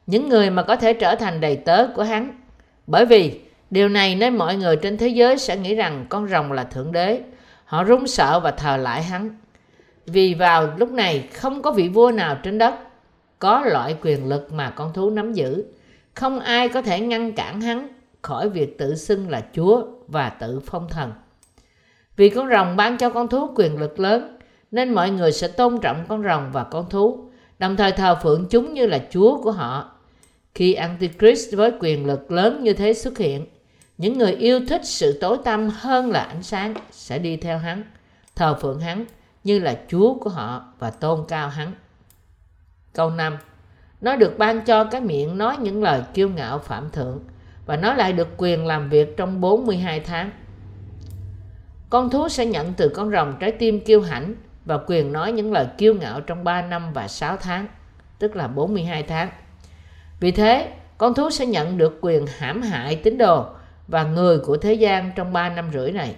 Những 0.07 0.29
người 0.29 0.51
mà 0.51 0.63
có 0.63 0.77
thể 0.77 0.93
trở 0.93 1.15
thành 1.15 1.41
đầy 1.41 1.57
tớ 1.57 1.87
của 1.95 2.03
hắn. 2.03 2.41
Bởi 2.87 3.07
vì, 3.07 3.41
điều 3.71 3.89
này 3.89 4.15
nên 4.15 4.37
mọi 4.37 4.57
người 4.57 4.77
trên 4.77 4.99
thế 4.99 5.09
giới 5.09 5.39
sẽ 5.39 5.57
nghĩ 5.57 5.75
rằng 5.75 6.07
con 6.09 6.29
rồng 6.29 6.53
là 6.53 6.65
thượng 6.65 6.93
đế. 6.93 7.21
Họ 7.65 7.85
run 7.85 8.07
sợ 8.07 8.41
và 8.41 8.51
thờ 8.51 8.77
lại 8.77 9.03
hắn. 9.03 9.39
Vì 10.07 10.35
vào 10.35 10.73
lúc 10.77 10.91
này, 10.91 11.29
không 11.33 11.63
có 11.63 11.71
vị 11.71 11.89
vua 11.89 12.11
nào 12.11 12.37
trên 12.43 12.59
đất 12.59 12.75
có 13.39 13.61
loại 13.61 13.97
quyền 14.03 14.29
lực 14.29 14.53
mà 14.53 14.71
con 14.71 14.93
thú 14.93 15.11
nắm 15.11 15.33
giữ. 15.33 15.65
Không 16.15 16.41
ai 16.41 16.69
có 16.69 16.83
thể 16.83 17.01
ngăn 17.01 17.33
cản 17.33 17.61
hắn 17.61 17.89
khỏi 18.23 18.49
việc 18.49 18.79
tự 18.79 18.95
xưng 18.95 19.31
là 19.31 19.43
chúa 19.53 19.87
và 20.09 20.29
tự 20.29 20.61
phong 20.67 20.89
thần. 20.89 21.13
Vì 22.17 22.29
con 22.29 22.49
rồng 22.49 22.77
ban 22.77 22.99
cho 22.99 23.11
con 23.11 23.29
thú 23.29 23.51
quyền 23.57 23.79
lực 23.79 24.01
lớn 24.01 24.38
nên 24.71 24.95
mọi 24.95 25.11
người 25.11 25.33
sẽ 25.33 25.49
tôn 25.49 25.79
trọng 25.81 26.05
con 26.09 26.23
rồng 26.23 26.51
và 26.53 26.65
con 26.65 26.91
thú 26.91 27.31
đồng 27.59 27.77
thời 27.77 27.93
thờ 27.93 28.19
phượng 28.23 28.47
chúng 28.51 28.75
như 28.75 28.87
là 28.87 29.01
chúa 29.11 29.43
của 29.43 29.53
họ 29.53 29.99
khi 30.59 30.75
antichrist 30.75 31.57
với 31.57 31.73
quyền 31.81 32.07
lực 32.07 32.31
lớn 32.31 32.65
như 32.65 32.73
thế 32.73 32.95
xuất 32.95 33.19
hiện, 33.19 33.47
những 33.99 34.19
người 34.19 34.33
yêu 34.33 34.61
thích 34.69 34.81
sự 34.85 35.19
tối 35.21 35.39
tăm 35.45 35.69
hơn 35.69 36.11
là 36.11 36.21
ánh 36.21 36.43
sáng 36.43 36.75
sẽ 36.91 37.19
đi 37.19 37.37
theo 37.37 37.59
hắn, 37.59 37.83
thờ 38.37 38.55
phượng 38.61 38.81
hắn 38.81 39.05
như 39.45 39.59
là 39.59 39.79
Chúa 39.89 40.15
của 40.15 40.31
họ 40.31 40.73
và 40.79 40.91
tôn 40.91 41.25
cao 41.29 41.49
hắn. 41.49 41.73
Câu 42.93 43.11
5 43.11 43.37
Nó 44.01 44.17
được 44.17 44.39
ban 44.39 44.65
cho 44.65 44.85
cái 44.85 45.01
miệng 45.01 45.39
nói 45.39 45.57
những 45.61 45.83
lời 45.83 46.03
kiêu 46.15 46.29
ngạo 46.29 46.59
phạm 46.59 46.91
thượng 46.91 47.21
và 47.67 47.77
nó 47.77 47.95
lại 47.95 48.13
được 48.13 48.29
quyền 48.37 48.67
làm 48.67 48.89
việc 48.89 49.17
trong 49.17 49.41
42 49.41 50.01
tháng. 50.01 50.31
Con 51.91 52.11
thú 52.11 52.29
sẽ 52.29 52.47
nhận 52.47 52.73
từ 52.77 52.89
con 52.89 53.11
rồng 53.11 53.35
trái 53.41 53.53
tim 53.53 53.81
kiêu 53.81 54.01
hãnh 54.01 54.35
và 54.69 54.79
quyền 54.87 55.13
nói 55.13 55.33
những 55.33 55.53
lời 55.53 55.67
kiêu 55.79 55.95
ngạo 55.95 56.21
trong 56.21 56.45
3 56.45 56.63
năm 56.63 56.93
và 56.93 57.09
6 57.09 57.37
tháng, 57.37 57.67
tức 58.19 58.37
là 58.37 58.49
42 58.49 59.03
tháng. 59.03 59.31
Vì 60.21 60.31
thế, 60.31 60.73
con 60.99 61.15
thú 61.15 61.31
sẽ 61.31 61.47
nhận 61.47 61.79
được 61.79 61.99
quyền 62.01 62.27
hãm 62.39 62.63
hại 62.63 62.97
tín 62.97 63.19
đồ 63.19 63.45
và 63.87 64.03
người 64.03 64.39
của 64.39 64.57
thế 64.57 64.75
gian 64.75 65.13
trong 65.17 65.33
3 65.33 65.49
năm 65.49 65.71
rưỡi 65.73 65.93
này. 65.93 66.15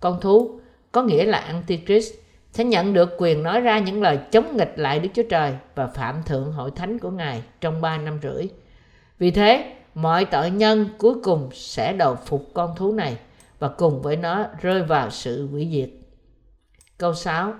Con 0.00 0.20
thú 0.20 0.60
có 0.92 1.02
nghĩa 1.02 1.24
là 1.24 1.38
Antichrist 1.38 2.12
sẽ 2.52 2.64
nhận 2.64 2.94
được 2.94 3.10
quyền 3.18 3.42
nói 3.42 3.60
ra 3.60 3.78
những 3.78 4.02
lời 4.02 4.18
chống 4.30 4.56
nghịch 4.56 4.72
lại 4.76 4.98
Đức 4.98 5.08
Chúa 5.14 5.28
Trời 5.30 5.52
và 5.74 5.86
phạm 5.86 6.22
thượng 6.26 6.52
hội 6.52 6.70
thánh 6.70 6.98
của 6.98 7.10
Ngài 7.10 7.42
trong 7.60 7.80
3 7.80 7.98
năm 7.98 8.18
rưỡi. 8.22 8.48
Vì 9.18 9.30
thế, 9.30 9.72
mọi 9.94 10.24
tội 10.24 10.50
nhân 10.50 10.88
cuối 10.98 11.14
cùng 11.22 11.50
sẽ 11.52 11.92
đầu 11.92 12.14
phục 12.14 12.50
con 12.54 12.76
thú 12.76 12.92
này 12.92 13.16
và 13.58 13.68
cùng 13.68 14.02
với 14.02 14.16
nó 14.16 14.46
rơi 14.60 14.82
vào 14.82 15.10
sự 15.10 15.48
hủy 15.50 15.68
diệt. 15.72 15.99
Câu 17.00 17.14
6 17.14 17.54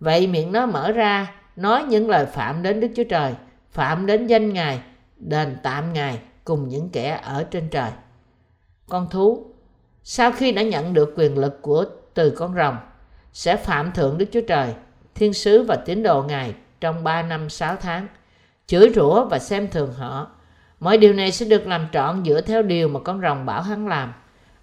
Vậy 0.00 0.26
miệng 0.26 0.52
nó 0.52 0.66
mở 0.66 0.92
ra, 0.92 1.34
nói 1.56 1.82
những 1.82 2.10
lời 2.10 2.26
phạm 2.26 2.62
đến 2.62 2.80
Đức 2.80 2.88
Chúa 2.96 3.04
Trời, 3.04 3.34
phạm 3.70 4.06
đến 4.06 4.26
danh 4.26 4.52
Ngài, 4.52 4.80
đền 5.16 5.56
tạm 5.62 5.92
Ngài 5.92 6.18
cùng 6.44 6.68
những 6.68 6.90
kẻ 6.90 7.20
ở 7.22 7.44
trên 7.50 7.68
trời. 7.68 7.90
Con 8.88 9.10
thú, 9.10 9.46
sau 10.02 10.32
khi 10.32 10.52
đã 10.52 10.62
nhận 10.62 10.94
được 10.94 11.14
quyền 11.16 11.38
lực 11.38 11.62
của 11.62 11.84
từ 12.14 12.30
con 12.30 12.54
rồng, 12.54 12.76
sẽ 13.32 13.56
phạm 13.56 13.92
thượng 13.92 14.18
Đức 14.18 14.26
Chúa 14.32 14.40
Trời, 14.48 14.74
thiên 15.14 15.32
sứ 15.32 15.62
và 15.62 15.76
tín 15.76 16.02
đồ 16.02 16.22
Ngài 16.22 16.54
trong 16.80 17.04
3 17.04 17.22
năm 17.22 17.48
6 17.48 17.76
tháng, 17.76 18.06
chửi 18.66 18.90
rủa 18.94 19.24
và 19.24 19.38
xem 19.38 19.68
thường 19.70 19.92
họ. 19.92 20.30
Mọi 20.80 20.98
điều 20.98 21.12
này 21.12 21.32
sẽ 21.32 21.46
được 21.46 21.66
làm 21.66 21.86
trọn 21.92 22.24
dựa 22.24 22.40
theo 22.40 22.62
điều 22.62 22.88
mà 22.88 23.00
con 23.00 23.20
rồng 23.20 23.46
bảo 23.46 23.62
hắn 23.62 23.88
làm. 23.88 24.12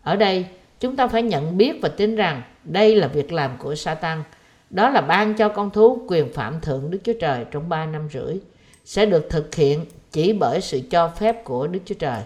Ở 0.01 0.15
đây, 0.15 0.45
chúng 0.81 0.95
ta 0.95 1.07
phải 1.07 1.21
nhận 1.23 1.57
biết 1.57 1.79
và 1.81 1.89
tin 1.89 2.15
rằng 2.15 2.41
đây 2.63 2.95
là 2.95 3.07
việc 3.07 3.31
làm 3.33 3.57
của 3.57 3.75
Satan. 3.75 4.23
Đó 4.69 4.89
là 4.89 5.01
ban 5.01 5.33
cho 5.33 5.49
con 5.49 5.69
thú 5.69 6.05
quyền 6.07 6.33
phạm 6.33 6.61
thượng 6.61 6.91
Đức 6.91 6.99
Chúa 7.03 7.13
Trời 7.19 7.45
trong 7.51 7.69
3 7.69 7.85
năm 7.85 8.07
rưỡi. 8.13 8.37
Sẽ 8.85 9.05
được 9.05 9.27
thực 9.29 9.55
hiện 9.55 9.85
chỉ 10.11 10.33
bởi 10.33 10.61
sự 10.61 10.81
cho 10.89 11.07
phép 11.09 11.43
của 11.43 11.67
Đức 11.67 11.79
Chúa 11.85 11.95
Trời. 11.95 12.21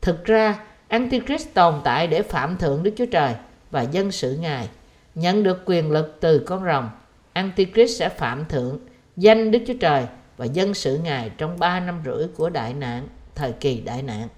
Thực 0.00 0.24
ra, 0.24 0.64
Antichrist 0.88 1.48
tồn 1.54 1.74
tại 1.84 2.06
để 2.06 2.22
phạm 2.22 2.56
thượng 2.56 2.82
Đức 2.82 2.90
Chúa 2.96 3.06
Trời 3.06 3.34
và 3.70 3.82
dân 3.82 4.12
sự 4.12 4.36
Ngài. 4.40 4.68
Nhận 5.14 5.42
được 5.42 5.62
quyền 5.64 5.90
lực 5.90 6.16
từ 6.20 6.38
con 6.38 6.64
rồng, 6.64 6.90
Antichrist 7.32 7.98
sẽ 7.98 8.08
phạm 8.08 8.44
thượng 8.44 8.78
danh 9.16 9.50
Đức 9.50 9.58
Chúa 9.66 9.74
Trời 9.80 10.06
và 10.36 10.44
dân 10.44 10.74
sự 10.74 10.98
Ngài 11.02 11.30
trong 11.38 11.58
3 11.58 11.80
năm 11.80 12.02
rưỡi 12.04 12.26
của 12.36 12.50
đại 12.50 12.74
nạn, 12.74 13.08
thời 13.34 13.52
kỳ 13.52 13.80
đại 13.80 14.02
nạn. 14.02 14.28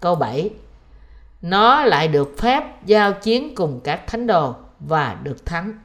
Câu 0.00 0.14
7 0.14 0.50
nó 1.44 1.84
lại 1.84 2.08
được 2.08 2.38
phép 2.38 2.86
giao 2.86 3.12
chiến 3.12 3.54
cùng 3.54 3.80
các 3.84 4.06
thánh 4.06 4.26
đồ 4.26 4.54
và 4.80 5.18
được 5.22 5.46
thắng. 5.46 5.78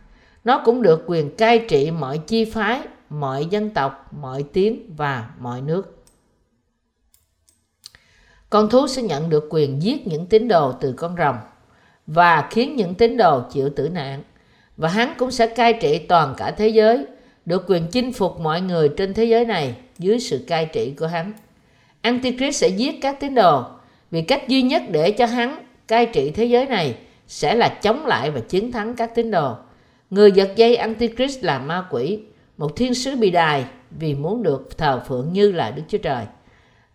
Nó 0.44 0.62
cũng 0.66 0.82
được 0.82 1.04
quyền 1.08 1.36
cai 1.36 1.60
trị 1.60 1.92
mọi 1.92 2.18
chi 2.18 2.46
phái, 2.46 2.82
mọi 3.10 3.46
dân 3.46 3.70
tộc, 3.70 4.14
mọi 4.14 4.44
tiếng 4.54 4.96
và 4.96 5.30
mọi 5.40 5.62
nước. 5.62 6.04
Con 8.50 8.70
thú 8.70 8.88
sẽ 8.88 9.02
nhận 9.02 9.30
được 9.30 9.48
quyền 9.50 9.84
giết 9.84 10.08
những 10.08 10.26
tín 10.26 10.48
đồ 10.48 10.72
từ 10.72 10.94
con 10.94 11.16
rồng 11.18 11.38
và 12.08 12.48
khiến 12.52 12.76
những 12.76 12.96
tín 12.96 13.18
đồ 13.18 13.42
chịu 13.52 13.70
tử 13.76 13.90
nạn. 13.90 14.24
Và 14.78 14.90
hắn 14.90 15.14
cũng 15.18 15.32
sẽ 15.32 15.48
cai 15.48 15.74
trị 15.74 16.00
toàn 16.00 16.34
cả 16.38 16.52
thế 16.52 16.68
giới, 16.68 17.06
được 17.46 17.66
quyền 17.68 17.88
chinh 17.88 18.14
phục 18.14 18.40
mọi 18.40 18.62
người 18.62 18.90
trên 18.98 19.14
thế 19.14 19.26
giới 19.26 19.46
này 19.46 19.76
dưới 19.98 20.20
sự 20.20 20.46
cai 20.48 20.66
trị 20.66 20.94
của 21.00 21.08
hắn. 21.08 21.34
Antichrist 22.02 22.62
sẽ 22.62 22.68
giết 22.68 23.02
các 23.02 23.20
tín 23.20 23.36
đồ 23.36 23.79
vì 24.12 24.22
cách 24.22 24.48
duy 24.48 24.62
nhất 24.62 24.84
để 24.92 25.12
cho 25.12 25.26
hắn 25.26 25.66
cai 25.88 26.06
trị 26.06 26.32
thế 26.32 26.46
giới 26.46 26.66
này 26.66 26.98
sẽ 27.28 27.56
là 27.56 27.70
chống 27.70 28.06
lại 28.06 28.32
và 28.32 28.40
chiến 28.40 28.72
thắng 28.72 28.96
các 28.96 29.16
tín 29.16 29.32
đồ. 29.32 29.56
Người 30.10 30.32
giật 30.32 30.50
dây 30.56 30.76
Antichrist 30.76 31.44
là 31.44 31.60
ma 31.60 31.86
quỷ, 31.92 32.20
một 32.58 32.76
thiên 32.76 32.94
sứ 32.94 33.16
bị 33.16 33.32
đài 33.32 33.66
vì 33.92 34.16
muốn 34.16 34.44
được 34.44 34.78
thờ 34.78 35.04
phượng 35.08 35.34
như 35.34 35.52
là 35.52 35.72
Đức 35.72 35.84
Chúa 35.88 35.98
Trời. 35.98 36.26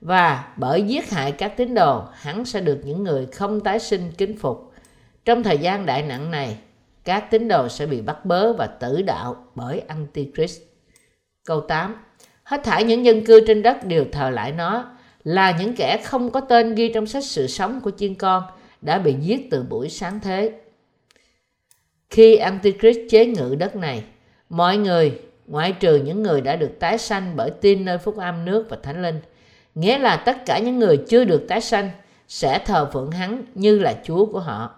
Và 0.01 0.49
bởi 0.57 0.83
giết 0.83 1.11
hại 1.11 1.33
các 1.33 1.57
tín 1.57 1.75
đồ, 1.75 2.03
hắn 2.13 2.45
sẽ 2.45 2.61
được 2.61 2.81
những 2.85 3.05
người 3.05 3.27
không 3.27 3.61
tái 3.61 3.79
sinh 3.79 4.13
kính 4.19 4.39
phục. 4.39 4.73
Trong 5.25 5.43
thời 5.43 5.59
gian 5.59 5.87
đại 5.87 6.03
nặng 6.03 6.31
này, 6.31 6.57
các 7.05 7.31
tín 7.31 7.49
đồ 7.49 7.69
sẽ 7.69 7.87
bị 7.87 8.01
bắt 8.01 8.25
bớ 8.25 8.53
và 8.53 8.67
tử 8.67 9.03
đạo 9.03 9.37
bởi 9.55 9.81
Antichrist. 9.81 10.61
Câu 11.45 11.61
8. 11.61 11.97
Hết 12.43 12.61
thảy 12.65 12.85
những 12.85 13.05
dân 13.05 13.25
cư 13.25 13.47
trên 13.47 13.63
đất 13.63 13.85
đều 13.85 14.05
thờ 14.13 14.31
lại 14.31 14.53
nó, 14.53 14.94
là 15.25 15.57
những 15.59 15.77
kẻ 15.77 16.03
không 16.05 16.31
có 16.31 16.41
tên 16.41 16.75
ghi 16.75 16.93
trong 16.95 17.07
sách 17.07 17.25
sự 17.25 17.47
sống 17.47 17.81
của 17.81 17.91
chiên 17.97 18.15
con 18.15 18.43
đã 18.83 18.99
bị 18.99 19.15
giết 19.21 19.51
từ 19.51 19.63
buổi 19.63 19.89
sáng 19.89 20.21
thế. 20.21 20.53
Khi 22.11 22.37
Antichrist 22.37 22.99
chế 23.11 23.27
ngự 23.27 23.55
đất 23.59 23.77
này, 23.77 24.05
mọi 24.49 24.77
người, 24.77 25.21
ngoại 25.47 25.73
trừ 25.73 25.97
những 25.97 26.23
người 26.23 26.41
đã 26.41 26.57
được 26.57 26.71
tái 26.81 26.99
sanh 26.99 27.37
bởi 27.37 27.51
tin 27.51 27.85
nơi 27.85 27.99
phúc 27.99 28.17
âm 28.17 28.45
nước 28.45 28.67
và 28.71 28.77
thánh 28.83 29.03
linh, 29.03 29.21
nghĩa 29.75 29.99
là 29.99 30.17
tất 30.17 30.37
cả 30.47 30.59
những 30.59 30.79
người 30.79 30.97
chưa 31.09 31.25
được 31.25 31.45
tái 31.49 31.61
sanh 31.61 31.91
sẽ 32.29 32.59
thờ 32.59 32.91
phượng 32.93 33.11
hắn 33.11 33.45
như 33.55 33.79
là 33.79 33.95
Chúa 34.05 34.27
của 34.27 34.41
họ. 34.41 34.75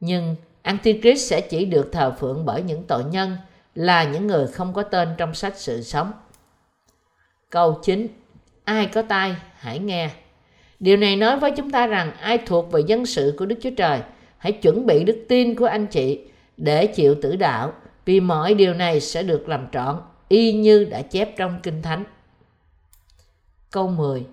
Nhưng 0.00 0.36
Antichrist 0.62 1.30
sẽ 1.30 1.40
chỉ 1.40 1.64
được 1.64 1.92
thờ 1.92 2.14
phượng 2.18 2.44
bởi 2.44 2.62
những 2.62 2.82
tội 2.82 3.04
nhân 3.04 3.36
là 3.74 4.04
những 4.04 4.26
người 4.26 4.46
không 4.46 4.72
có 4.72 4.82
tên 4.82 5.08
trong 5.18 5.34
sách 5.34 5.58
sự 5.58 5.82
sống. 5.82 6.12
Câu 7.50 7.78
9. 7.82 8.06
Ai 8.64 8.86
có 8.86 9.02
tai, 9.02 9.36
hãy 9.58 9.78
nghe. 9.78 10.10
Điều 10.80 10.96
này 10.96 11.16
nói 11.16 11.38
với 11.38 11.50
chúng 11.56 11.70
ta 11.70 11.86
rằng 11.86 12.12
ai 12.20 12.38
thuộc 12.38 12.72
về 12.72 12.80
dân 12.86 13.06
sự 13.06 13.34
của 13.38 13.46
Đức 13.46 13.56
Chúa 13.62 13.70
Trời, 13.76 14.00
hãy 14.38 14.52
chuẩn 14.52 14.86
bị 14.86 15.04
đức 15.04 15.24
tin 15.28 15.54
của 15.54 15.66
anh 15.66 15.86
chị 15.86 16.20
để 16.56 16.86
chịu 16.86 17.14
tử 17.22 17.36
đạo, 17.36 17.72
vì 18.04 18.20
mọi 18.20 18.54
điều 18.54 18.74
này 18.74 19.00
sẽ 19.00 19.22
được 19.22 19.48
làm 19.48 19.66
trọn, 19.72 19.96
y 20.28 20.52
như 20.52 20.84
đã 20.84 21.02
chép 21.02 21.36
trong 21.36 21.60
Kinh 21.62 21.82
Thánh. 21.82 22.04
Câu 23.70 23.88
10. 23.88 24.24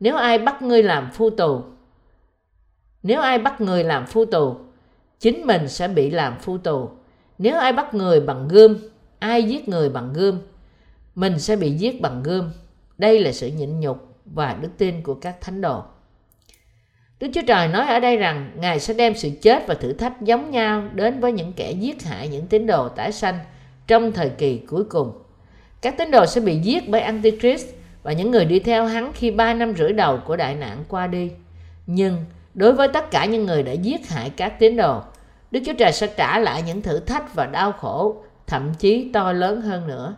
Nếu 0.00 0.16
ai 0.16 0.38
bắt 0.38 0.62
ngươi 0.62 0.82
làm 0.82 1.10
phu 1.12 1.30
tù, 1.30 1.62
nếu 3.02 3.20
ai 3.20 3.38
bắt 3.38 3.60
người 3.60 3.84
làm 3.84 4.06
phu 4.06 4.24
tù, 4.24 4.56
chính 5.20 5.46
mình 5.46 5.68
sẽ 5.68 5.88
bị 5.88 6.10
làm 6.10 6.38
phu 6.38 6.58
tù. 6.58 6.90
Nếu 7.38 7.58
ai 7.58 7.72
bắt 7.72 7.94
người 7.94 8.20
bằng 8.20 8.48
gươm, 8.48 8.76
ai 9.18 9.42
giết 9.42 9.68
người 9.68 9.88
bằng 9.88 10.12
gươm, 10.12 10.38
mình 11.14 11.38
sẽ 11.38 11.56
bị 11.56 11.70
giết 11.70 12.00
bằng 12.00 12.22
gươm. 12.22 12.50
Đây 12.98 13.20
là 13.20 13.32
sự 13.32 13.46
nhịn 13.46 13.80
nhục 13.80 14.16
và 14.24 14.56
đức 14.60 14.70
tin 14.78 15.02
của 15.02 15.14
các 15.14 15.40
thánh 15.40 15.60
đồ. 15.60 15.82
Đức 17.20 17.28
Chúa 17.34 17.42
Trời 17.46 17.68
nói 17.68 17.86
ở 17.86 18.00
đây 18.00 18.16
rằng 18.16 18.50
Ngài 18.56 18.80
sẽ 18.80 18.94
đem 18.94 19.14
sự 19.14 19.30
chết 19.42 19.66
và 19.66 19.74
thử 19.74 19.92
thách 19.92 20.22
giống 20.22 20.50
nhau 20.50 20.82
đến 20.92 21.20
với 21.20 21.32
những 21.32 21.52
kẻ 21.52 21.72
giết 21.72 22.02
hại 22.02 22.28
những 22.28 22.46
tín 22.46 22.66
đồ 22.66 22.88
tái 22.88 23.12
sanh 23.12 23.38
trong 23.86 24.12
thời 24.12 24.28
kỳ 24.28 24.58
cuối 24.58 24.84
cùng. 24.84 25.22
Các 25.80 25.94
tín 25.98 26.10
đồ 26.10 26.26
sẽ 26.26 26.40
bị 26.40 26.56
giết 26.56 26.88
bởi 26.88 27.00
Antichrist 27.00 27.68
và 28.02 28.12
những 28.12 28.30
người 28.30 28.44
đi 28.44 28.58
theo 28.58 28.86
hắn 28.86 29.12
khi 29.12 29.30
ba 29.30 29.54
năm 29.54 29.74
rưỡi 29.76 29.92
đầu 29.92 30.18
của 30.26 30.36
đại 30.36 30.54
nạn 30.54 30.84
qua 30.88 31.06
đi. 31.06 31.30
Nhưng 31.86 32.24
đối 32.54 32.72
với 32.72 32.88
tất 32.88 33.10
cả 33.10 33.24
những 33.24 33.46
người 33.46 33.62
đã 33.62 33.72
giết 33.72 34.08
hại 34.08 34.30
các 34.30 34.58
tín 34.58 34.76
đồ, 34.76 35.00
Đức 35.50 35.60
Chúa 35.66 35.72
Trời 35.78 35.92
sẽ 35.92 36.06
trả 36.06 36.38
lại 36.38 36.62
những 36.66 36.82
thử 36.82 37.00
thách 37.00 37.34
và 37.34 37.46
đau 37.46 37.72
khổ, 37.72 38.22
thậm 38.46 38.72
chí 38.78 39.10
to 39.12 39.32
lớn 39.32 39.60
hơn 39.60 39.86
nữa. 39.86 40.14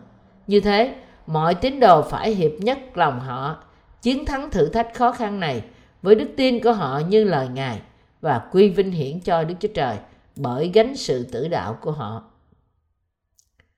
Như 0.47 0.59
thế, 0.59 0.95
mọi 1.27 1.55
tín 1.55 1.79
đồ 1.79 2.01
phải 2.01 2.31
hiệp 2.31 2.51
nhất 2.59 2.77
lòng 2.93 3.19
họ, 3.19 3.63
chiến 4.01 4.25
thắng 4.25 4.51
thử 4.51 4.69
thách 4.69 4.93
khó 4.93 5.11
khăn 5.11 5.39
này 5.39 5.63
với 6.01 6.15
đức 6.15 6.27
tin 6.37 6.63
của 6.63 6.73
họ 6.73 7.01
như 7.07 7.23
lời 7.23 7.47
Ngài 7.53 7.81
và 8.21 8.41
quy 8.51 8.69
vinh 8.69 8.91
hiển 8.91 9.19
cho 9.19 9.43
Đức 9.43 9.55
Chúa 9.59 9.67
Trời 9.73 9.97
bởi 10.35 10.71
gánh 10.73 10.95
sự 10.95 11.23
tử 11.31 11.47
đạo 11.47 11.77
của 11.81 11.91
họ. 11.91 12.23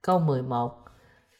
Câu 0.01 0.19
11 0.19 0.85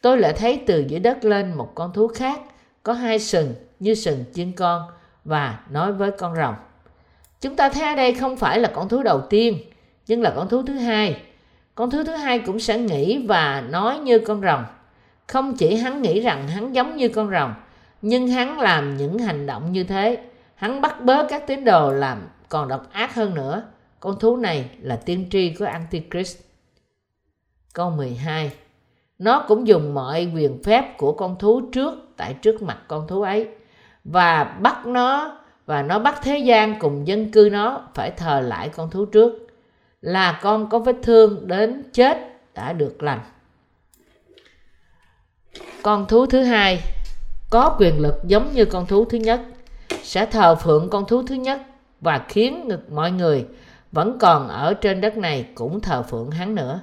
Tôi 0.02 0.18
lại 0.18 0.32
thấy 0.32 0.62
từ 0.66 0.84
dưới 0.88 1.00
đất 1.00 1.24
lên 1.24 1.54
một 1.54 1.72
con 1.74 1.92
thú 1.92 2.08
khác, 2.08 2.40
có 2.82 2.92
hai 2.92 3.18
sừng 3.18 3.54
như 3.78 3.94
sừng 3.94 4.24
chiên 4.34 4.52
con 4.52 4.82
và 5.24 5.60
nói 5.70 5.92
với 5.92 6.10
con 6.10 6.36
rồng. 6.36 6.54
Chúng 7.40 7.56
ta 7.56 7.68
thấy 7.68 7.88
ở 7.88 7.94
đây 7.94 8.14
không 8.14 8.36
phải 8.36 8.58
là 8.58 8.70
con 8.74 8.88
thú 8.88 9.02
đầu 9.02 9.20
tiên, 9.20 9.58
nhưng 10.06 10.22
là 10.22 10.32
con 10.36 10.48
thú 10.48 10.62
thứ 10.62 10.74
hai. 10.74 11.22
Con 11.74 11.90
thú 11.90 12.04
thứ 12.04 12.12
hai 12.12 12.38
cũng 12.38 12.60
sẽ 12.60 12.78
nghĩ 12.78 13.26
và 13.26 13.60
nói 13.70 13.98
như 13.98 14.18
con 14.18 14.40
rồng. 14.40 14.64
Không 15.30 15.54
chỉ 15.56 15.74
hắn 15.74 16.02
nghĩ 16.02 16.20
rằng 16.20 16.48
hắn 16.48 16.74
giống 16.74 16.96
như 16.96 17.08
con 17.08 17.30
rồng, 17.30 17.54
nhưng 18.02 18.28
hắn 18.28 18.60
làm 18.60 18.96
những 18.96 19.18
hành 19.18 19.46
động 19.46 19.72
như 19.72 19.84
thế. 19.84 20.18
Hắn 20.54 20.80
bắt 20.80 21.04
bớ 21.04 21.26
các 21.28 21.46
tín 21.46 21.64
đồ 21.64 21.92
làm 21.92 22.28
còn 22.48 22.68
độc 22.68 22.92
ác 22.92 23.14
hơn 23.14 23.34
nữa. 23.34 23.62
Con 24.00 24.18
thú 24.18 24.36
này 24.36 24.70
là 24.80 24.96
tiên 24.96 25.26
tri 25.30 25.54
của 25.58 25.64
Antichrist. 25.64 26.38
Câu 27.74 27.90
12 27.90 28.52
Nó 29.18 29.44
cũng 29.48 29.66
dùng 29.66 29.94
mọi 29.94 30.32
quyền 30.34 30.62
phép 30.62 30.98
của 30.98 31.12
con 31.12 31.38
thú 31.38 31.60
trước 31.72 31.94
tại 32.16 32.34
trước 32.34 32.62
mặt 32.62 32.78
con 32.88 33.06
thú 33.08 33.22
ấy 33.22 33.48
và 34.04 34.44
bắt 34.44 34.86
nó 34.86 35.38
và 35.66 35.82
nó 35.82 35.98
bắt 35.98 36.20
thế 36.22 36.38
gian 36.38 36.78
cùng 36.78 37.06
dân 37.06 37.30
cư 37.30 37.48
nó 37.52 37.88
phải 37.94 38.10
thờ 38.10 38.40
lại 38.40 38.68
con 38.68 38.90
thú 38.90 39.04
trước 39.04 39.46
là 40.00 40.38
con 40.42 40.68
có 40.68 40.78
vết 40.78 40.96
thương 41.02 41.48
đến 41.48 41.82
chết 41.92 42.18
đã 42.54 42.72
được 42.72 43.02
lành 43.02 43.20
con 45.82 46.06
thú 46.06 46.26
thứ 46.26 46.42
hai, 46.42 46.80
có 47.50 47.76
quyền 47.78 48.00
lực 48.00 48.14
giống 48.24 48.52
như 48.54 48.64
con 48.64 48.86
thú 48.86 49.04
thứ 49.04 49.18
nhất, 49.18 49.40
sẽ 50.02 50.26
thờ 50.26 50.54
phượng 50.54 50.90
con 50.90 51.04
thú 51.08 51.22
thứ 51.22 51.34
nhất 51.34 51.60
và 52.00 52.24
khiến 52.28 52.68
mọi 52.90 53.10
người 53.10 53.46
vẫn 53.92 54.18
còn 54.20 54.48
ở 54.48 54.74
trên 54.74 55.00
đất 55.00 55.16
này 55.16 55.46
cũng 55.54 55.80
thờ 55.80 56.02
phượng 56.02 56.30
hắn 56.30 56.54
nữa. 56.54 56.80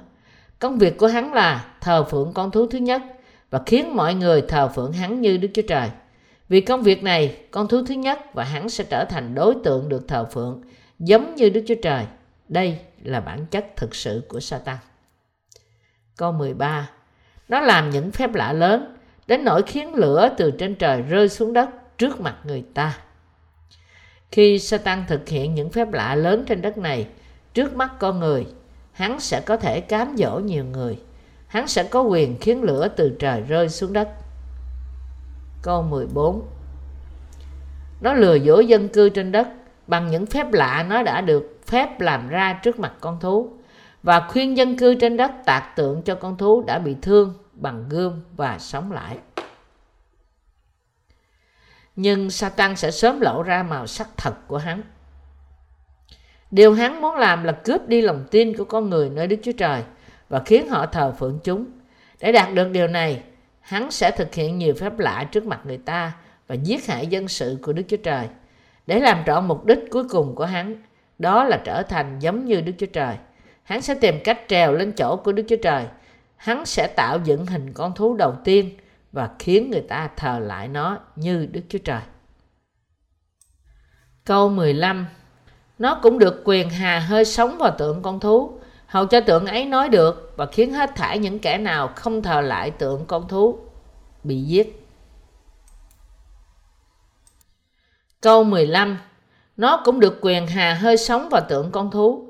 Công 0.58 0.78
việc 0.78 0.98
của 0.98 1.06
hắn 1.06 1.32
là 1.32 1.64
thờ 1.80 2.04
phượng 2.04 2.32
con 2.34 2.50
thú 2.50 2.66
thứ 2.66 2.78
nhất 2.78 3.02
và 3.50 3.62
khiến 3.66 3.96
mọi 3.96 4.14
người 4.14 4.42
thờ 4.42 4.68
phượng 4.68 4.92
hắn 4.92 5.20
như 5.20 5.36
đức 5.36 5.48
chúa 5.54 5.62
trời. 5.62 5.90
Vì 6.48 6.60
công 6.60 6.82
việc 6.82 7.02
này, 7.02 7.36
con 7.50 7.68
thú 7.68 7.82
thứ 7.86 7.94
nhất 7.94 8.18
và 8.34 8.44
hắn 8.44 8.68
sẽ 8.68 8.84
trở 8.84 9.04
thành 9.04 9.34
đối 9.34 9.54
tượng 9.64 9.88
được 9.88 10.08
thờ 10.08 10.26
phượng 10.32 10.62
giống 10.98 11.34
như 11.34 11.50
đức 11.50 11.64
chúa 11.68 11.74
trời. 11.82 12.06
Đây 12.48 12.78
là 13.02 13.20
bản 13.20 13.46
chất 13.46 13.66
thực 13.76 13.94
sự 13.94 14.22
của 14.28 14.40
Satan. 14.40 14.76
Câu 16.16 16.32
13 16.32 16.90
nó 17.48 17.60
làm 17.60 17.90
những 17.90 18.10
phép 18.10 18.34
lạ 18.34 18.52
lớn 18.52 18.96
đến 19.26 19.44
nỗi 19.44 19.62
khiến 19.62 19.94
lửa 19.94 20.28
từ 20.36 20.50
trên 20.50 20.74
trời 20.74 21.02
rơi 21.02 21.28
xuống 21.28 21.52
đất 21.52 21.98
trước 21.98 22.20
mặt 22.20 22.36
người 22.44 22.64
ta. 22.74 22.98
Khi 24.32 24.58
Satan 24.58 25.04
thực 25.08 25.28
hiện 25.28 25.54
những 25.54 25.70
phép 25.70 25.92
lạ 25.92 26.14
lớn 26.14 26.44
trên 26.46 26.62
đất 26.62 26.78
này 26.78 27.06
trước 27.54 27.76
mắt 27.76 27.98
con 27.98 28.20
người, 28.20 28.46
hắn 28.92 29.20
sẽ 29.20 29.40
có 29.40 29.56
thể 29.56 29.80
cám 29.80 30.16
dỗ 30.16 30.38
nhiều 30.38 30.64
người. 30.64 30.98
Hắn 31.46 31.68
sẽ 31.68 31.84
có 31.84 32.02
quyền 32.02 32.38
khiến 32.40 32.62
lửa 32.62 32.88
từ 32.96 33.16
trời 33.18 33.40
rơi 33.40 33.68
xuống 33.68 33.92
đất. 33.92 34.08
Câu 35.62 35.82
14 35.82 36.42
Nó 38.00 38.14
lừa 38.14 38.34
dối 38.34 38.66
dân 38.66 38.88
cư 38.88 39.08
trên 39.08 39.32
đất 39.32 39.48
bằng 39.86 40.10
những 40.10 40.26
phép 40.26 40.52
lạ 40.52 40.86
nó 40.88 41.02
đã 41.02 41.20
được 41.20 41.60
phép 41.66 42.00
làm 42.00 42.28
ra 42.28 42.60
trước 42.62 42.78
mặt 42.78 42.92
con 43.00 43.20
thú 43.20 43.57
và 44.02 44.28
khuyên 44.28 44.56
dân 44.56 44.76
cư 44.76 44.94
trên 44.94 45.16
đất 45.16 45.30
tạc 45.44 45.76
tượng 45.76 46.02
cho 46.02 46.14
con 46.14 46.36
thú 46.36 46.62
đã 46.66 46.78
bị 46.78 46.96
thương 47.02 47.34
bằng 47.52 47.84
gươm 47.88 48.20
và 48.36 48.58
sống 48.58 48.92
lại. 48.92 49.18
Nhưng 51.96 52.30
Satan 52.30 52.76
sẽ 52.76 52.90
sớm 52.90 53.20
lộ 53.20 53.42
ra 53.42 53.62
màu 53.62 53.86
sắc 53.86 54.08
thật 54.16 54.34
của 54.46 54.58
hắn. 54.58 54.82
Điều 56.50 56.72
hắn 56.74 57.00
muốn 57.00 57.16
làm 57.16 57.44
là 57.44 57.52
cướp 57.52 57.88
đi 57.88 58.02
lòng 58.02 58.24
tin 58.30 58.56
của 58.56 58.64
con 58.64 58.90
người 58.90 59.10
nơi 59.10 59.26
Đức 59.26 59.36
Chúa 59.42 59.52
Trời 59.52 59.82
và 60.28 60.42
khiến 60.46 60.68
họ 60.68 60.86
thờ 60.86 61.14
phượng 61.18 61.38
chúng. 61.44 61.66
Để 62.20 62.32
đạt 62.32 62.54
được 62.54 62.70
điều 62.70 62.88
này, 62.88 63.22
hắn 63.60 63.90
sẽ 63.90 64.10
thực 64.10 64.34
hiện 64.34 64.58
nhiều 64.58 64.74
phép 64.74 64.98
lạ 64.98 65.28
trước 65.32 65.46
mặt 65.46 65.60
người 65.64 65.78
ta 65.78 66.12
và 66.46 66.54
giết 66.54 66.86
hại 66.86 67.06
dân 67.06 67.28
sự 67.28 67.58
của 67.62 67.72
Đức 67.72 67.82
Chúa 67.88 67.96
Trời. 67.96 68.28
Để 68.86 69.00
làm 69.00 69.22
trọn 69.26 69.48
mục 69.48 69.66
đích 69.66 69.78
cuối 69.90 70.08
cùng 70.08 70.34
của 70.34 70.44
hắn, 70.44 70.82
đó 71.18 71.44
là 71.44 71.60
trở 71.64 71.82
thành 71.82 72.18
giống 72.18 72.44
như 72.44 72.60
Đức 72.60 72.72
Chúa 72.78 72.86
Trời. 72.86 73.16
Hắn 73.68 73.82
sẽ 73.82 73.94
tìm 73.94 74.20
cách 74.24 74.40
trèo 74.48 74.72
lên 74.72 74.92
chỗ 74.92 75.16
của 75.16 75.32
Đức 75.32 75.42
Chúa 75.48 75.56
Trời. 75.62 75.86
Hắn 76.36 76.66
sẽ 76.66 76.86
tạo 76.96 77.18
dựng 77.24 77.46
hình 77.46 77.72
con 77.72 77.94
thú 77.94 78.16
đầu 78.16 78.34
tiên 78.44 78.76
và 79.12 79.30
khiến 79.38 79.70
người 79.70 79.80
ta 79.80 80.10
thờ 80.16 80.38
lại 80.38 80.68
nó 80.68 80.98
như 81.16 81.46
Đức 81.52 81.60
Chúa 81.68 81.78
Trời. 81.78 82.00
Câu 84.24 84.48
15 84.48 85.06
Nó 85.78 86.00
cũng 86.02 86.18
được 86.18 86.42
quyền 86.44 86.70
hà 86.70 86.98
hơi 86.98 87.24
sống 87.24 87.58
vào 87.58 87.74
tượng 87.78 88.02
con 88.02 88.20
thú, 88.20 88.60
hầu 88.86 89.06
cho 89.06 89.20
tượng 89.20 89.46
ấy 89.46 89.64
nói 89.64 89.88
được 89.88 90.32
và 90.36 90.46
khiến 90.46 90.72
hết 90.72 90.90
thảy 90.96 91.18
những 91.18 91.38
kẻ 91.38 91.58
nào 91.58 91.90
không 91.96 92.22
thờ 92.22 92.40
lại 92.40 92.70
tượng 92.70 93.04
con 93.06 93.28
thú 93.28 93.58
bị 94.24 94.42
giết. 94.42 94.88
Câu 98.20 98.44
15 98.44 98.98
Nó 99.56 99.82
cũng 99.84 100.00
được 100.00 100.18
quyền 100.20 100.46
hà 100.46 100.74
hơi 100.74 100.96
sống 100.96 101.28
vào 101.28 101.42
tượng 101.48 101.70
con 101.72 101.90
thú, 101.90 102.27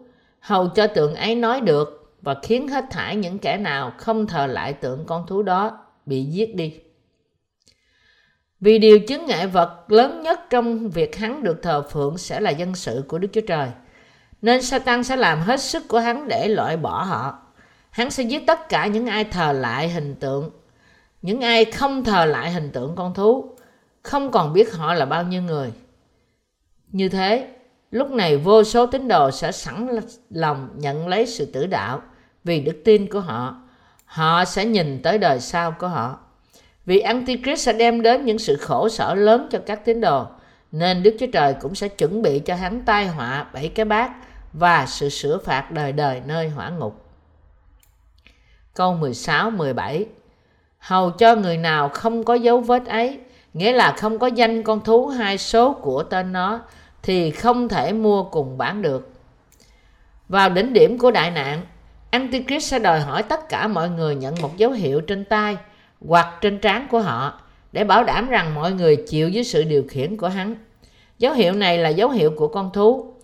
hầu 0.49 0.69
cho 0.69 0.87
tượng 0.87 1.15
ấy 1.15 1.35
nói 1.35 1.61
được 1.61 2.15
và 2.23 2.35
khiến 2.43 2.69
hết 2.69 2.85
thảy 2.91 3.17
những 3.17 3.39
kẻ 3.39 3.57
nào 3.57 3.93
không 3.99 4.27
thờ 4.27 4.47
lại 4.47 4.73
tượng 4.73 5.05
con 5.07 5.27
thú 5.27 5.43
đó 5.43 5.79
bị 6.07 6.25
giết 6.25 6.55
đi. 6.57 6.81
Vì 8.61 8.79
điều 8.79 9.01
chứng 9.01 9.27
ngại 9.27 9.47
vật 9.47 9.93
lớn 9.93 10.23
nhất 10.23 10.41
trong 10.51 10.89
việc 10.89 11.17
hắn 11.17 11.43
được 11.43 11.63
thờ 11.63 11.83
phượng 11.91 12.19
sẽ 12.19 12.41
là 12.41 12.51
dân 12.51 12.75
sự 12.75 13.05
của 13.09 13.19
Đức 13.19 13.29
Chúa 13.33 13.41
Trời. 13.41 13.69
Nên 14.43 14.63
Satan 14.63 15.05
sẽ 15.05 15.17
làm 15.17 15.41
hết 15.41 15.61
sức 15.61 15.89
của 15.89 15.99
hắn 15.99 16.29
để 16.29 16.49
loại 16.49 16.77
bỏ 16.77 17.03
họ. 17.03 17.39
Hắn 17.91 18.11
sẽ 18.11 18.23
giết 18.23 18.47
tất 18.47 18.69
cả 18.69 18.87
những 18.87 19.07
ai 19.07 19.25
thờ 19.25 19.53
lại 19.53 19.89
hình 19.89 20.15
tượng, 20.15 20.51
những 21.23 21.41
ai 21.41 21.65
không 21.65 22.05
thờ 22.05 22.25
lại 22.25 22.51
hình 22.51 22.71
tượng 22.73 22.97
con 22.97 23.15
thú, 23.15 23.57
không 24.03 24.31
còn 24.31 24.53
biết 24.53 24.75
họ 24.75 24.95
là 24.95 25.05
bao 25.05 25.23
nhiêu 25.23 25.43
người. 25.43 25.73
Như 26.89 27.09
thế, 27.09 27.49
lúc 27.91 28.11
này 28.11 28.37
vô 28.37 28.65
số 28.65 28.87
tín 28.87 29.09
đồ 29.09 29.31
sẽ 29.31 29.53
sẵn 29.53 30.01
lòng 30.31 30.69
nhận 30.77 31.09
lấy 31.09 31.27
sự 31.27 31.47
tử 31.47 31.67
đạo 31.67 32.03
vì 32.45 32.61
đức 32.61 32.83
tin 32.85 33.07
của 33.07 33.21
họ. 33.21 33.63
Họ 34.05 34.45
sẽ 34.45 34.65
nhìn 34.65 35.03
tới 35.03 35.19
đời 35.19 35.41
sau 35.41 35.73
của 35.79 35.89
họ. 35.89 36.19
Vì 36.87 37.01
Antichrist 37.01 37.67
sẽ 37.67 37.73
đem 37.73 38.03
đến 38.03 38.25
những 38.25 38.39
sự 38.39 38.57
khổ 38.57 38.89
sở 38.89 39.15
lớn 39.15 39.49
cho 39.51 39.59
các 39.67 39.85
tín 39.85 40.01
đồ, 40.01 40.27
nên 40.73 41.03
Đức 41.03 41.17
Chúa 41.21 41.27
Trời 41.33 41.55
cũng 41.61 41.75
sẽ 41.75 41.89
chuẩn 41.89 42.23
bị 42.23 42.39
cho 42.39 42.55
hắn 42.55 42.83
tai 42.85 43.07
họa 43.07 43.47
bảy 43.53 43.69
cái 43.69 43.85
bát 43.85 44.11
và 44.53 44.87
sự 44.87 45.09
sửa 45.09 45.39
phạt 45.39 45.71
đời 45.71 45.93
đời 45.93 46.23
nơi 46.27 46.49
hỏa 46.49 46.71
ngục. 46.71 47.05
Câu 48.75 48.95
16, 48.95 49.51
17 49.51 50.07
Hầu 50.79 51.11
cho 51.11 51.35
người 51.35 51.57
nào 51.57 51.89
không 51.89 52.25
có 52.25 52.35
dấu 52.35 52.61
vết 52.61 52.87
ấy, 52.87 53.19
nghĩa 53.55 53.73
là 53.73 53.95
không 53.99 54.19
có 54.19 54.27
danh 54.27 54.63
con 54.63 54.85
thú 54.85 55.07
hai 55.07 55.39
số 55.39 55.73
của 55.73 56.03
tên 56.03 56.33
nó, 56.33 56.61
thì 57.03 57.31
không 57.31 57.69
thể 57.69 57.93
mua 57.93 58.23
cùng 58.23 58.59
bán 58.59 58.83
được. 58.83 59.13
Vào 60.29 60.51
đỉnh 60.51 60.73
điểm 60.73 60.99
của 60.99 61.11
đại 61.11 61.31
nạn, 61.31 61.63
Antichrist 62.11 62.71
sẽ 62.71 62.79
đòi 62.79 63.01
hỏi 63.01 63.23
tất 63.23 63.49
cả 63.49 63.67
mọi 63.67 63.91
người 63.91 64.15
nhận 64.15 64.35
một 64.43 64.57
dấu 64.57 64.71
hiệu 64.71 65.01
trên 65.01 65.25
tay 65.25 65.57
hoặc 66.09 66.39
trên 66.41 66.59
trán 66.59 66.87
của 66.91 67.01
họ 67.01 67.41
để 67.73 67.85
bảo 67.85 68.05
đảm 68.05 68.29
rằng 68.29 68.55
mọi 68.55 68.73
người 68.73 68.97
chịu 69.09 69.29
dưới 69.29 69.45
sự 69.45 69.65
điều 69.65 69.85
khiển 69.89 70.17
của 70.17 70.29
hắn. 70.29 70.55
Dấu 71.19 71.33
hiệu 71.33 71.53
này 71.53 71.79
là 71.79 71.89
dấu 71.89 72.11
hiệu 72.11 72.31
của 72.37 72.49
con 72.49 72.71
thú. 72.73 73.15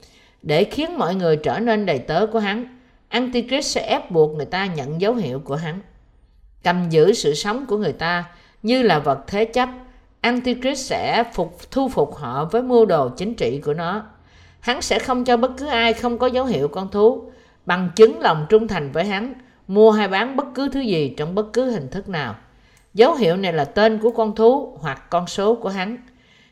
Để 0.43 0.65
khiến 0.65 0.99
mọi 0.99 1.15
người 1.15 1.37
trở 1.37 1.59
nên 1.59 1.87
đầy 1.87 1.99
tớ 1.99 2.27
của 2.27 2.39
hắn, 2.39 2.79
Antichrist 3.09 3.75
sẽ 3.75 3.81
ép 3.81 4.11
buộc 4.11 4.37
người 4.37 4.47
ta 4.47 4.67
nhận 4.67 5.01
dấu 5.01 5.15
hiệu 5.15 5.41
của 5.45 5.57
hắn. 5.57 5.81
Cầm 6.65 6.91
giữ 6.91 7.13
sự 7.13 7.35
sống 7.35 7.67
của 7.67 7.77
người 7.77 7.93
ta 7.93 8.25
như 8.63 8.83
là 8.83 8.99
vật 8.99 9.19
thế 9.27 9.45
chấp, 9.45 9.69
Antichrist 10.25 10.91
sẽ 10.91 11.25
phục 11.33 11.71
thu 11.71 11.89
phục 11.89 12.17
họ 12.17 12.45
với 12.45 12.63
mưu 12.63 12.87
đồ 12.87 13.09
chính 13.09 13.35
trị 13.35 13.61
của 13.65 13.75
nó. 13.75 14.03
Hắn 14.61 14.83
sẽ 14.83 14.99
không 14.99 15.25
cho 15.25 15.37
bất 15.37 15.51
cứ 15.57 15.67
ai 15.67 15.93
không 15.93 16.19
có 16.19 16.27
dấu 16.27 16.45
hiệu 16.45 16.69
con 16.69 16.91
thú, 16.91 17.31
bằng 17.67 17.91
chứng 17.97 18.21
lòng 18.21 18.47
trung 18.49 18.69
thành 18.69 18.93
với 18.93 19.05
hắn, 19.05 19.35
mua 19.69 19.91
hay 19.91 20.09
bán 20.09 20.37
bất 20.37 20.47
cứ 20.55 20.69
thứ 20.69 20.81
gì 20.81 21.15
trong 21.17 21.35
bất 21.35 21.53
cứ 21.53 21.71
hình 21.71 21.89
thức 21.89 22.09
nào. 22.09 22.35
Dấu 22.95 23.15
hiệu 23.15 23.37
này 23.37 23.53
là 23.53 23.65
tên 23.65 23.99
của 23.99 24.11
con 24.11 24.35
thú 24.35 24.79
hoặc 24.81 25.11
con 25.11 25.27
số 25.27 25.55
của 25.55 25.69
hắn. 25.69 25.97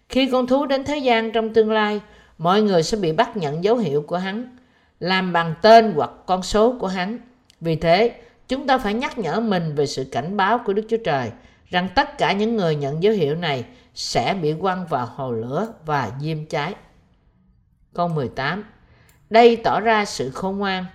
Khi 0.09 0.29
con 0.33 0.47
thú 0.47 0.67
đến 0.67 0.85
thế 0.85 0.99
gian 0.99 1.33
trong 1.33 1.55
tương 1.55 1.73
lai, 1.73 2.01
mọi 2.39 2.63
người 2.63 2.83
sẽ 2.83 2.97
bị 2.97 3.13
bắt 3.13 3.37
nhận 3.37 3.65
dấu 3.65 3.77
hiệu 3.77 4.03
của 4.03 4.17
hắn, 4.17 4.57
làm 5.01 5.33
bằng 5.33 5.55
tên 5.63 5.93
hoặc 5.97 6.11
con 6.27 6.43
số 6.43 6.77
của 6.79 6.87
hắn. 6.87 7.19
Vì 7.61 7.77
thế, 7.77 8.15
chúng 8.49 8.67
ta 8.67 8.79
phải 8.79 8.95
nhắc 8.95 9.19
nhở 9.19 9.41
mình 9.41 9.75
về 9.75 9.87
sự 9.87 10.05
cảnh 10.13 10.37
báo 10.37 10.59
của 10.59 10.73
Đức 10.73 10.87
Chúa 10.89 10.97
Trời 11.05 11.31
rằng 11.73 11.89
tất 11.95 12.19
cả 12.19 12.33
những 12.33 12.57
người 12.57 12.77
nhận 12.77 13.03
dấu 13.03 13.15
hiệu 13.15 13.35
này 13.35 13.65
sẽ 13.95 14.35
bị 14.35 14.55
quăng 14.61 14.87
vào 14.87 15.07
hồ 15.17 15.33
lửa 15.33 15.69
và 15.85 16.11
diêm 16.21 16.47
cháy. 16.47 16.75
Câu 17.95 18.09
18 18.09 18.65
Đây 19.31 19.57
tỏ 19.57 19.81
ra 19.81 20.05
sự 20.05 20.31
khôn 20.31 20.59
ngoan. 20.59 20.87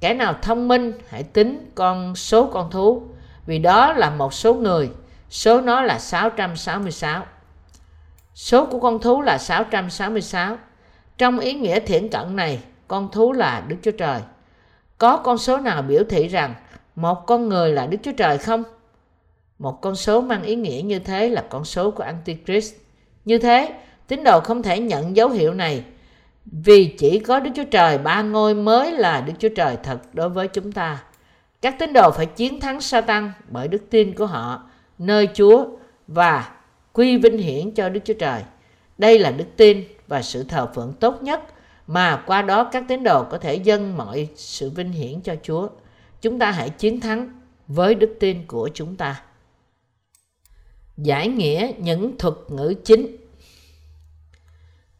Kẻ 0.00 0.14
nào 0.14 0.34
thông 0.42 0.68
minh 0.68 0.92
hãy 1.08 1.22
tính 1.22 1.70
con 1.74 2.16
số 2.16 2.46
con 2.46 2.70
thú 2.70 3.02
vì 3.46 3.58
đó 3.58 3.92
là 3.92 4.10
một 4.10 4.34
số 4.34 4.54
người, 4.54 4.90
số 5.30 5.60
nó 5.60 5.82
là 5.82 5.98
666. 5.98 7.26
Số 8.34 8.66
của 8.66 8.80
con 8.80 8.98
thú 8.98 9.22
là 9.22 9.38
666. 9.38 10.56
Trong 11.18 11.38
ý 11.38 11.54
nghĩa 11.54 11.80
thiển 11.80 12.08
cận 12.08 12.36
này, 12.36 12.60
con 12.88 13.08
thú 13.12 13.32
là 13.32 13.64
Đức 13.68 13.76
Chúa 13.82 13.90
Trời. 13.90 14.20
Có 14.98 15.16
con 15.16 15.38
số 15.38 15.56
nào 15.56 15.82
biểu 15.82 16.02
thị 16.10 16.28
rằng 16.28 16.54
một 16.96 17.26
con 17.26 17.48
người 17.48 17.72
là 17.72 17.86
Đức 17.86 17.98
Chúa 18.02 18.12
Trời 18.12 18.38
không? 18.38 18.64
Một 19.58 19.80
con 19.80 19.96
số 19.96 20.20
mang 20.20 20.42
ý 20.42 20.54
nghĩa 20.54 20.82
như 20.84 20.98
thế 20.98 21.28
là 21.28 21.44
con 21.50 21.64
số 21.64 21.90
của 21.90 22.02
Antichrist. 22.02 22.74
Như 23.24 23.38
thế, 23.38 23.74
tín 24.06 24.24
đồ 24.24 24.40
không 24.40 24.62
thể 24.62 24.80
nhận 24.80 25.16
dấu 25.16 25.28
hiệu 25.28 25.54
này 25.54 25.84
vì 26.46 26.94
chỉ 26.98 27.18
có 27.18 27.40
Đức 27.40 27.50
Chúa 27.54 27.64
Trời 27.64 27.98
ba 27.98 28.22
ngôi 28.22 28.54
mới 28.54 28.92
là 28.92 29.20
Đức 29.20 29.32
Chúa 29.38 29.48
Trời 29.48 29.76
thật 29.82 29.98
đối 30.12 30.28
với 30.28 30.48
chúng 30.48 30.72
ta. 30.72 31.02
Các 31.62 31.78
tín 31.78 31.92
đồ 31.92 32.10
phải 32.10 32.26
chiến 32.26 32.60
thắng 32.60 32.80
Satan 32.80 33.32
bởi 33.48 33.68
đức 33.68 33.82
tin 33.90 34.14
của 34.14 34.26
họ 34.26 34.62
nơi 34.98 35.28
Chúa 35.34 35.66
và 36.06 36.50
quy 36.92 37.16
vinh 37.16 37.38
hiển 37.38 37.70
cho 37.70 37.88
Đức 37.88 38.00
Chúa 38.04 38.14
Trời. 38.14 38.42
Đây 38.98 39.18
là 39.18 39.30
đức 39.30 39.44
tin 39.56 39.84
và 40.08 40.22
sự 40.22 40.44
thờ 40.44 40.68
phượng 40.74 40.92
tốt 41.00 41.22
nhất 41.22 41.40
mà 41.86 42.22
qua 42.26 42.42
đó 42.42 42.64
các 42.64 42.84
tín 42.88 43.02
đồ 43.02 43.24
có 43.24 43.38
thể 43.38 43.54
dâng 43.54 43.96
mọi 43.96 44.28
sự 44.36 44.70
vinh 44.70 44.92
hiển 44.92 45.20
cho 45.20 45.34
Chúa. 45.42 45.68
Chúng 46.22 46.38
ta 46.38 46.50
hãy 46.50 46.70
chiến 46.70 47.00
thắng 47.00 47.40
với 47.68 47.94
đức 47.94 48.16
tin 48.20 48.46
của 48.46 48.68
chúng 48.74 48.96
ta. 48.96 49.22
Giải 50.96 51.28
nghĩa 51.28 51.72
những 51.78 52.18
thuật 52.18 52.34
ngữ 52.48 52.74
chính 52.84 53.16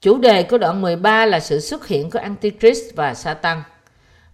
Chủ 0.01 0.19
đề 0.19 0.43
của 0.43 0.59
đoạn 0.59 0.83
13 0.83 1.27
là 1.27 1.41
sự 1.41 1.61
xuất 1.61 1.87
hiện 1.87 2.11
của 2.11 2.19
Antichrist 2.19 2.95
và 2.95 3.15
Satan. 3.15 3.63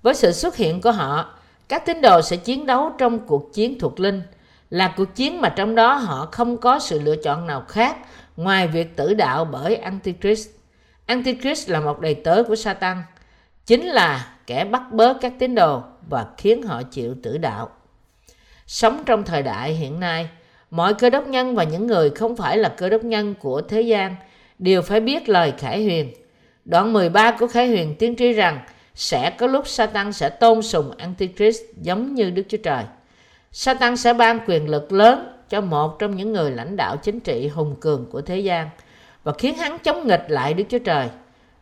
Với 0.02 0.14
sự 0.14 0.32
xuất 0.32 0.56
hiện 0.56 0.80
của 0.80 0.92
họ, 0.92 1.34
các 1.68 1.86
tín 1.86 2.00
đồ 2.00 2.22
sẽ 2.22 2.36
chiến 2.36 2.66
đấu 2.66 2.92
trong 2.98 3.26
cuộc 3.26 3.54
chiến 3.54 3.78
thuộc 3.78 4.00
linh, 4.00 4.22
là 4.70 4.94
cuộc 4.96 5.14
chiến 5.14 5.40
mà 5.40 5.48
trong 5.48 5.74
đó 5.74 5.94
họ 5.94 6.28
không 6.32 6.56
có 6.56 6.78
sự 6.78 7.00
lựa 7.00 7.16
chọn 7.16 7.46
nào 7.46 7.64
khác 7.68 7.96
ngoài 8.36 8.68
việc 8.68 8.96
tử 8.96 9.14
đạo 9.14 9.44
bởi 9.44 9.76
Antichrist. 9.76 10.48
Antichrist 11.06 11.68
là 11.68 11.80
một 11.80 12.00
đầy 12.00 12.14
tớ 12.14 12.42
của 12.48 12.56
Satan, 12.56 13.02
chính 13.66 13.86
là 13.86 14.34
kẻ 14.46 14.64
bắt 14.64 14.82
bớ 14.92 15.14
các 15.20 15.32
tín 15.38 15.54
đồ 15.54 15.82
và 16.08 16.26
khiến 16.38 16.62
họ 16.62 16.82
chịu 16.82 17.14
tử 17.22 17.38
đạo. 17.38 17.70
Sống 18.66 19.02
trong 19.06 19.24
thời 19.24 19.42
đại 19.42 19.72
hiện 19.72 20.00
nay, 20.00 20.28
mọi 20.70 20.94
cơ 20.94 21.10
đốc 21.10 21.26
nhân 21.26 21.54
và 21.54 21.64
những 21.64 21.86
người 21.86 22.10
không 22.10 22.36
phải 22.36 22.58
là 22.58 22.68
cơ 22.68 22.88
đốc 22.88 23.04
nhân 23.04 23.34
của 23.40 23.60
thế 23.60 23.80
gian 23.80 24.16
đều 24.58 24.82
phải 24.82 25.00
biết 25.00 25.28
lời 25.28 25.52
khải 25.58 25.84
huyền. 25.84 26.14
Đoạn 26.64 26.92
13 26.92 27.36
của 27.40 27.46
khải 27.46 27.68
huyền 27.68 27.94
tiên 27.98 28.16
tri 28.16 28.32
rằng 28.32 28.58
sẽ 28.94 29.30
có 29.30 29.46
lúc 29.46 29.68
Satan 29.68 30.12
sẽ 30.12 30.28
tôn 30.28 30.62
sùng 30.62 30.90
Antichrist 30.98 31.60
giống 31.80 32.14
như 32.14 32.30
Đức 32.30 32.42
Chúa 32.48 32.58
Trời. 32.58 32.84
Satan 33.52 33.96
sẽ 33.96 34.14
ban 34.14 34.40
quyền 34.46 34.68
lực 34.68 34.92
lớn 34.92 35.36
cho 35.48 35.60
một 35.60 35.98
trong 35.98 36.16
những 36.16 36.32
người 36.32 36.50
lãnh 36.50 36.76
đạo 36.76 36.96
chính 36.96 37.20
trị 37.20 37.48
hùng 37.48 37.76
cường 37.80 38.06
của 38.10 38.20
thế 38.20 38.38
gian 38.38 38.68
và 39.24 39.32
khiến 39.38 39.56
hắn 39.56 39.78
chống 39.78 40.06
nghịch 40.06 40.24
lại 40.28 40.54
Đức 40.54 40.64
Chúa 40.68 40.78
Trời 40.78 41.08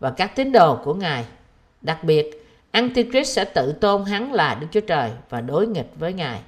và 0.00 0.10
các 0.10 0.36
tín 0.36 0.52
đồ 0.52 0.76
của 0.84 0.94
Ngài. 0.94 1.24
Đặc 1.80 2.04
biệt, 2.04 2.46
Antichrist 2.70 3.36
sẽ 3.36 3.44
tự 3.44 3.72
tôn 3.72 4.04
hắn 4.04 4.32
là 4.32 4.58
Đức 4.60 4.66
Chúa 4.70 4.80
Trời 4.80 5.10
và 5.30 5.40
đối 5.40 5.66
nghịch 5.66 5.90
với 5.98 6.12
Ngài. 6.12 6.40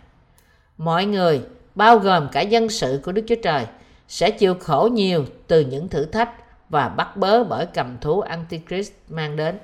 Mọi 0.78 1.04
người, 1.04 1.40
bao 1.80 1.98
gồm 1.98 2.28
cả 2.32 2.40
dân 2.40 2.68
sự 2.68 3.00
của 3.04 3.12
Đức 3.12 3.22
Chúa 3.28 3.34
Trời, 3.42 3.66
sẽ 4.08 4.30
chịu 4.30 4.54
khổ 4.54 4.88
nhiều 4.92 5.24
từ 5.46 5.60
những 5.60 5.88
thử 5.88 6.04
thách 6.04 6.30
và 6.68 6.88
bắt 6.88 7.16
bớ 7.16 7.44
bởi 7.44 7.66
cầm 7.66 7.98
thú 8.00 8.20
Antichrist 8.20 8.92
mang 9.08 9.36
đến. 9.36 9.58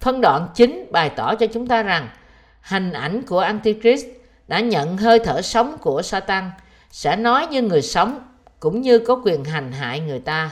Phân 0.00 0.20
đoạn 0.20 0.48
chính 0.54 0.86
bày 0.92 1.10
tỏ 1.10 1.34
cho 1.34 1.46
chúng 1.46 1.66
ta 1.66 1.82
rằng 1.82 2.08
hình 2.62 2.92
ảnh 2.92 3.22
của 3.22 3.38
Antichrist 3.38 4.06
đã 4.48 4.60
nhận 4.60 4.96
hơi 4.96 5.18
thở 5.18 5.42
sống 5.42 5.76
của 5.80 6.02
Satan 6.02 6.50
sẽ 6.90 7.16
nói 7.16 7.46
như 7.46 7.62
người 7.62 7.82
sống 7.82 8.20
cũng 8.60 8.80
như 8.80 8.98
có 8.98 9.20
quyền 9.24 9.44
hành 9.44 9.72
hại 9.72 10.00
người 10.00 10.20
ta. 10.20 10.50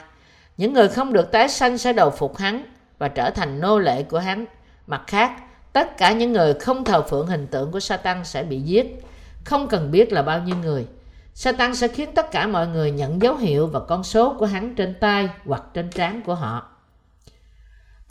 Những 0.56 0.72
người 0.72 0.88
không 0.88 1.12
được 1.12 1.32
tái 1.32 1.48
sanh 1.48 1.78
sẽ 1.78 1.92
đầu 1.92 2.10
phục 2.10 2.36
hắn 2.36 2.64
và 2.98 3.08
trở 3.08 3.30
thành 3.30 3.60
nô 3.60 3.78
lệ 3.78 4.02
của 4.02 4.18
hắn. 4.18 4.44
Mặt 4.86 5.02
khác, 5.06 5.32
tất 5.72 5.96
cả 5.96 6.12
những 6.12 6.32
người 6.32 6.54
không 6.54 6.84
thờ 6.84 7.02
phượng 7.02 7.26
hình 7.26 7.46
tượng 7.46 7.72
của 7.72 7.80
Satan 7.80 8.24
sẽ 8.24 8.42
bị 8.42 8.60
giết, 8.60 9.05
không 9.46 9.68
cần 9.68 9.90
biết 9.90 10.12
là 10.12 10.22
bao 10.22 10.40
nhiêu 10.42 10.56
người. 10.56 10.86
Satan 11.34 11.74
sẽ 11.74 11.88
khiến 11.88 12.08
tất 12.14 12.30
cả 12.30 12.46
mọi 12.46 12.66
người 12.66 12.90
nhận 12.90 13.22
dấu 13.22 13.36
hiệu 13.36 13.66
và 13.66 13.80
con 13.80 14.04
số 14.04 14.34
của 14.38 14.46
hắn 14.46 14.74
trên 14.74 14.94
tay 15.00 15.28
hoặc 15.44 15.62
trên 15.74 15.90
trán 15.90 16.22
của 16.22 16.34
họ. 16.34 16.68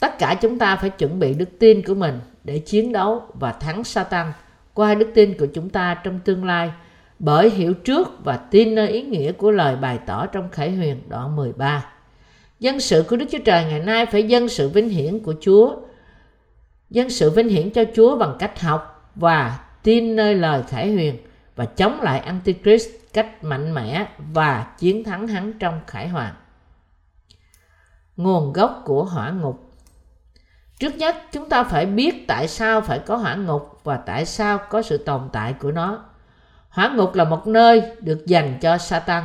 Tất 0.00 0.18
cả 0.18 0.34
chúng 0.40 0.58
ta 0.58 0.76
phải 0.76 0.90
chuẩn 0.90 1.18
bị 1.18 1.34
đức 1.34 1.48
tin 1.58 1.82
của 1.82 1.94
mình 1.94 2.20
để 2.44 2.58
chiến 2.58 2.92
đấu 2.92 3.22
và 3.34 3.52
thắng 3.52 3.84
Satan 3.84 4.32
qua 4.74 4.94
đức 4.94 5.10
tin 5.14 5.38
của 5.38 5.46
chúng 5.46 5.70
ta 5.70 5.94
trong 6.04 6.20
tương 6.24 6.44
lai 6.44 6.72
bởi 7.18 7.50
hiểu 7.50 7.74
trước 7.74 8.24
và 8.24 8.36
tin 8.36 8.74
nơi 8.74 8.88
ý 8.88 9.02
nghĩa 9.02 9.32
của 9.32 9.50
lời 9.50 9.76
bày 9.76 9.98
tỏ 10.06 10.26
trong 10.26 10.48
Khải 10.52 10.70
Huyền 10.70 11.00
đoạn 11.08 11.36
13. 11.36 11.84
Dân 12.60 12.80
sự 12.80 13.04
của 13.08 13.16
Đức 13.16 13.26
Chúa 13.32 13.38
Trời 13.44 13.64
ngày 13.64 13.80
nay 13.80 14.06
phải 14.06 14.22
dân 14.22 14.48
sự 14.48 14.68
vinh 14.68 14.88
hiển 14.88 15.20
của 15.20 15.34
Chúa, 15.40 15.76
dân 16.90 17.10
sự 17.10 17.30
vinh 17.30 17.48
hiển 17.48 17.70
cho 17.70 17.84
Chúa 17.94 18.18
bằng 18.18 18.36
cách 18.38 18.60
học 18.60 19.10
và 19.14 19.58
tin 19.82 20.16
nơi 20.16 20.34
lời 20.34 20.62
Khải 20.68 20.92
Huyền 20.92 21.16
và 21.56 21.64
chống 21.64 22.00
lại 22.00 22.20
Antichrist 22.20 22.88
cách 23.12 23.44
mạnh 23.44 23.74
mẽ 23.74 24.08
và 24.32 24.66
chiến 24.78 25.04
thắng 25.04 25.28
hắn 25.28 25.52
trong 25.58 25.80
khải 25.86 26.08
hoàn. 26.08 26.34
Nguồn 28.16 28.52
gốc 28.52 28.82
của 28.84 29.04
hỏa 29.04 29.30
ngục 29.30 29.66
Trước 30.78 30.96
nhất, 30.96 31.16
chúng 31.32 31.48
ta 31.48 31.64
phải 31.64 31.86
biết 31.86 32.26
tại 32.26 32.48
sao 32.48 32.80
phải 32.80 32.98
có 32.98 33.16
hỏa 33.16 33.34
ngục 33.34 33.80
và 33.84 33.96
tại 33.96 34.26
sao 34.26 34.58
có 34.70 34.82
sự 34.82 34.98
tồn 34.98 35.20
tại 35.32 35.52
của 35.52 35.72
nó. 35.72 36.04
Hỏa 36.68 36.88
ngục 36.88 37.14
là 37.14 37.24
một 37.24 37.46
nơi 37.46 37.82
được 38.00 38.26
dành 38.26 38.58
cho 38.60 38.78
Satan. 38.78 39.24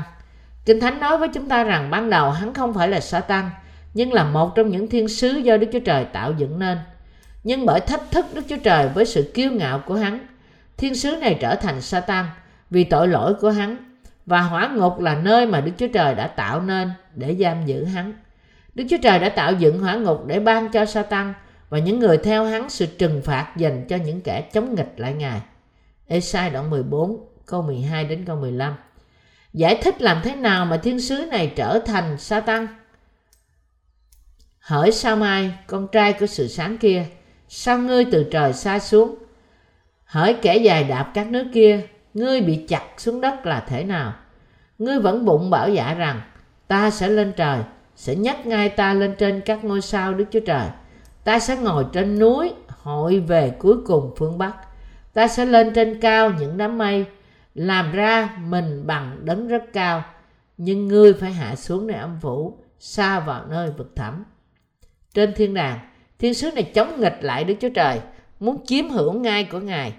Kinh 0.65 0.79
Thánh 0.79 0.99
nói 0.99 1.17
với 1.17 1.27
chúng 1.27 1.49
ta 1.49 1.63
rằng 1.63 1.91
ban 1.91 2.09
đầu 2.09 2.31
hắn 2.31 2.53
không 2.53 2.73
phải 2.73 2.87
là 2.87 2.99
Satan, 2.99 3.49
nhưng 3.93 4.13
là 4.13 4.23
một 4.23 4.55
trong 4.55 4.69
những 4.69 4.87
thiên 4.87 5.07
sứ 5.07 5.29
do 5.29 5.57
Đức 5.57 5.67
Chúa 5.73 5.79
Trời 5.79 6.05
tạo 6.05 6.33
dựng 6.37 6.59
nên. 6.59 6.77
Nhưng 7.43 7.65
bởi 7.65 7.79
thách 7.79 8.11
thức 8.11 8.25
Đức 8.33 8.41
Chúa 8.49 8.57
Trời 8.63 8.89
với 8.89 9.05
sự 9.05 9.31
kiêu 9.33 9.51
ngạo 9.51 9.79
của 9.79 9.95
hắn, 9.95 10.19
thiên 10.77 10.95
sứ 10.95 11.15
này 11.15 11.37
trở 11.41 11.55
thành 11.55 11.81
Satan 11.81 12.25
vì 12.69 12.83
tội 12.83 13.07
lỗi 13.07 13.33
của 13.33 13.49
hắn. 13.49 13.77
Và 14.25 14.41
hỏa 14.41 14.67
ngục 14.67 14.99
là 14.99 15.15
nơi 15.15 15.45
mà 15.45 15.61
Đức 15.61 15.71
Chúa 15.77 15.87
Trời 15.87 16.15
đã 16.15 16.27
tạo 16.27 16.61
nên 16.61 16.91
để 17.15 17.35
giam 17.39 17.65
giữ 17.65 17.85
hắn. 17.85 18.13
Đức 18.75 18.83
Chúa 18.89 18.97
Trời 19.03 19.19
đã 19.19 19.29
tạo 19.29 19.53
dựng 19.53 19.79
hỏa 19.79 19.95
ngục 19.95 20.25
để 20.27 20.39
ban 20.39 20.71
cho 20.71 20.85
Satan 20.85 21.33
và 21.69 21.79
những 21.79 21.99
người 21.99 22.17
theo 22.17 22.45
hắn 22.45 22.69
sự 22.69 22.85
trừng 22.85 23.21
phạt 23.21 23.53
dành 23.57 23.85
cho 23.87 23.95
những 23.95 24.21
kẻ 24.21 24.41
chống 24.41 24.75
nghịch 24.75 24.93
lại 24.97 25.13
Ngài. 25.13 25.41
Esai 26.07 26.49
đoạn 26.49 26.69
14 26.69 27.25
câu 27.45 27.61
12 27.61 28.03
đến 28.03 28.25
câu 28.25 28.35
15. 28.35 28.75
Giải 29.53 29.79
thích 29.83 30.01
làm 30.01 30.21
thế 30.23 30.35
nào 30.35 30.65
mà 30.65 30.77
thiên 30.77 30.99
sứ 30.99 31.25
này 31.31 31.53
trở 31.55 31.79
thành 31.79 32.17
Satan? 32.17 32.67
Hỡi 34.59 34.91
sao 34.91 35.15
mai, 35.15 35.51
con 35.67 35.87
trai 35.91 36.13
của 36.13 36.25
sự 36.25 36.47
sáng 36.47 36.77
kia, 36.77 37.05
sao 37.49 37.77
ngươi 37.77 38.05
từ 38.05 38.25
trời 38.31 38.53
xa 38.53 38.79
xuống? 38.79 39.15
Hỡi 40.11 40.33
kẻ 40.33 40.57
dài 40.57 40.83
đạp 40.83 41.11
các 41.13 41.27
nước 41.27 41.45
kia, 41.53 41.81
ngươi 42.13 42.41
bị 42.41 42.65
chặt 42.67 42.83
xuống 42.97 43.21
đất 43.21 43.45
là 43.45 43.59
thế 43.67 43.83
nào? 43.83 44.13
Ngươi 44.79 44.99
vẫn 44.99 45.25
bụng 45.25 45.49
bảo 45.49 45.69
giả 45.69 45.93
rằng, 45.93 46.21
ta 46.67 46.89
sẽ 46.89 47.07
lên 47.07 47.33
trời, 47.35 47.59
sẽ 47.95 48.15
nhắc 48.15 48.45
ngay 48.45 48.69
ta 48.69 48.93
lên 48.93 49.15
trên 49.17 49.41
các 49.41 49.63
ngôi 49.63 49.81
sao 49.81 50.13
Đức 50.13 50.25
Chúa 50.31 50.39
Trời. 50.39 50.67
Ta 51.23 51.39
sẽ 51.39 51.55
ngồi 51.55 51.85
trên 51.93 52.19
núi, 52.19 52.53
hội 52.67 53.19
về 53.19 53.49
cuối 53.59 53.77
cùng 53.85 54.13
phương 54.17 54.37
Bắc. 54.37 54.53
Ta 55.13 55.27
sẽ 55.27 55.45
lên 55.45 55.73
trên 55.73 56.01
cao 56.01 56.31
những 56.39 56.57
đám 56.57 56.77
mây, 56.77 57.05
làm 57.55 57.91
ra 57.91 58.37
mình 58.43 58.87
bằng 58.87 59.17
đấng 59.25 59.47
rất 59.47 59.63
cao 59.73 60.03
nhưng 60.57 60.87
ngươi 60.87 61.13
phải 61.13 61.31
hạ 61.31 61.55
xuống 61.55 61.87
nơi 61.87 61.97
âm 61.97 62.17
phủ 62.21 62.57
xa 62.79 63.19
vào 63.19 63.45
nơi 63.49 63.71
vực 63.77 63.95
thẳm 63.95 64.23
trên 65.13 65.33
thiên 65.35 65.53
đàng 65.53 65.79
thiên 66.19 66.33
sứ 66.33 66.51
này 66.51 66.63
chống 66.63 66.99
nghịch 66.99 67.17
lại 67.21 67.43
đức 67.43 67.53
chúa 67.59 67.69
trời 67.69 67.99
muốn 68.39 68.65
chiếm 68.65 68.89
hưởng 68.89 69.21
ngai 69.21 69.43
của 69.43 69.59
ngài 69.59 69.93